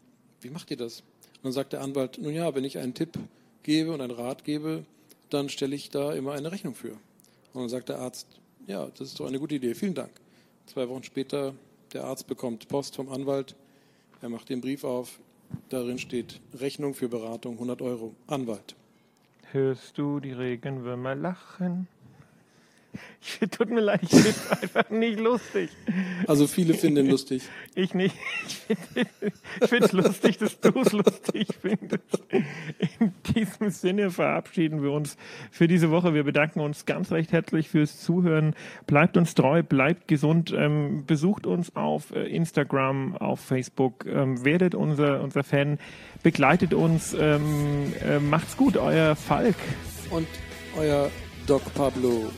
wie 0.41 0.49
macht 0.49 0.71
ihr 0.71 0.77
das? 0.77 1.01
Und 1.01 1.45
dann 1.45 1.51
sagt 1.51 1.73
der 1.73 1.81
Anwalt, 1.81 2.17
nun 2.19 2.33
ja, 2.33 2.55
wenn 2.55 2.63
ich 2.63 2.77
einen 2.77 2.93
Tipp 2.93 3.17
gebe 3.63 3.91
und 3.91 4.01
einen 4.01 4.11
Rat 4.11 4.43
gebe, 4.43 4.85
dann 5.29 5.49
stelle 5.49 5.75
ich 5.75 5.89
da 5.89 6.13
immer 6.13 6.33
eine 6.33 6.51
Rechnung 6.51 6.75
für. 6.75 6.93
Und 7.53 7.61
dann 7.61 7.69
sagt 7.69 7.89
der 7.89 7.99
Arzt, 7.99 8.27
ja, 8.67 8.87
das 8.87 9.09
ist 9.09 9.19
doch 9.19 9.27
eine 9.27 9.39
gute 9.39 9.55
Idee, 9.55 9.75
vielen 9.75 9.93
Dank. 9.93 10.11
Zwei 10.65 10.87
Wochen 10.89 11.03
später, 11.03 11.53
der 11.93 12.05
Arzt 12.05 12.27
bekommt 12.27 12.67
Post 12.67 12.95
vom 12.95 13.09
Anwalt, 13.09 13.55
er 14.21 14.29
macht 14.29 14.49
den 14.49 14.61
Brief 14.61 14.83
auf, 14.83 15.19
darin 15.69 15.97
steht 15.97 16.39
Rechnung 16.53 16.93
für 16.93 17.09
Beratung 17.09 17.53
100 17.53 17.81
Euro, 17.81 18.13
Anwalt. 18.27 18.75
Hörst 19.51 19.97
du 19.97 20.19
die 20.19 20.31
Regenwürmer 20.31 21.15
lachen? 21.15 21.87
Ich, 23.41 23.49
tut 23.49 23.69
mir 23.69 23.81
leid, 23.81 23.99
ich 24.01 24.09
finde 24.09 24.29
es 24.29 24.51
einfach 24.51 24.89
nicht 24.89 25.19
lustig. 25.19 25.69
Also 26.25 26.47
viele 26.47 26.73
finden 26.73 27.05
ihn 27.05 27.11
lustig. 27.11 27.43
Ich 27.75 27.93
nicht. 27.93 28.15
Ich 29.61 29.69
finde 29.69 29.85
es 29.85 29.91
lustig, 29.91 30.37
dass 30.37 30.59
du 30.59 30.81
es 30.81 30.91
lustig 30.91 31.47
findest. 31.61 32.23
In 32.99 33.13
diesem 33.33 33.69
Sinne 33.69 34.11
verabschieden 34.11 34.81
wir 34.81 34.91
uns 34.91 35.17
für 35.51 35.67
diese 35.67 35.91
Woche. 35.91 36.13
Wir 36.13 36.23
bedanken 36.23 36.59
uns 36.59 36.85
ganz 36.85 37.11
recht 37.11 37.31
herzlich 37.31 37.69
fürs 37.69 38.01
Zuhören. 38.01 38.55
Bleibt 38.87 39.17
uns 39.17 39.33
treu, 39.35 39.63
bleibt 39.63 40.07
gesund. 40.07 40.53
Ähm, 40.55 41.05
besucht 41.05 41.45
uns 41.45 41.75
auf 41.75 42.11
äh, 42.11 42.23
Instagram, 42.23 43.15
auf 43.15 43.39
Facebook. 43.39 44.05
Ähm, 44.05 44.43
werdet 44.43 44.75
unser, 44.75 45.21
unser 45.21 45.43
Fan. 45.43 45.77
Begleitet 46.23 46.73
uns. 46.73 47.13
Ähm, 47.13 47.93
äh, 48.03 48.19
macht's 48.19 48.57
gut, 48.57 48.75
euer 48.75 49.15
Falk. 49.15 49.55
Und 50.09 50.27
euer 50.77 51.09
Doc 51.45 51.61
Pablo. 51.73 52.29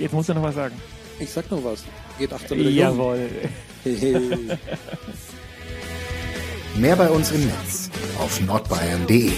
Jetzt 0.00 0.12
musst 0.12 0.30
du 0.30 0.34
noch 0.34 0.42
was 0.42 0.54
sagen. 0.54 0.74
Ich 1.18 1.30
sag 1.30 1.50
noch 1.50 1.62
was. 1.62 1.84
Geht 2.18 2.32
achter 2.32 2.54
mit 2.54 2.64
der 2.64 2.72
Jungen. 2.72 2.98
Jawohl. 2.98 3.28
Mehr 6.76 6.96
bei 6.96 7.08
uns 7.10 7.30
im 7.32 7.44
Netz 7.46 7.90
auf 8.18 8.40
nordbayern.de. 8.40 9.32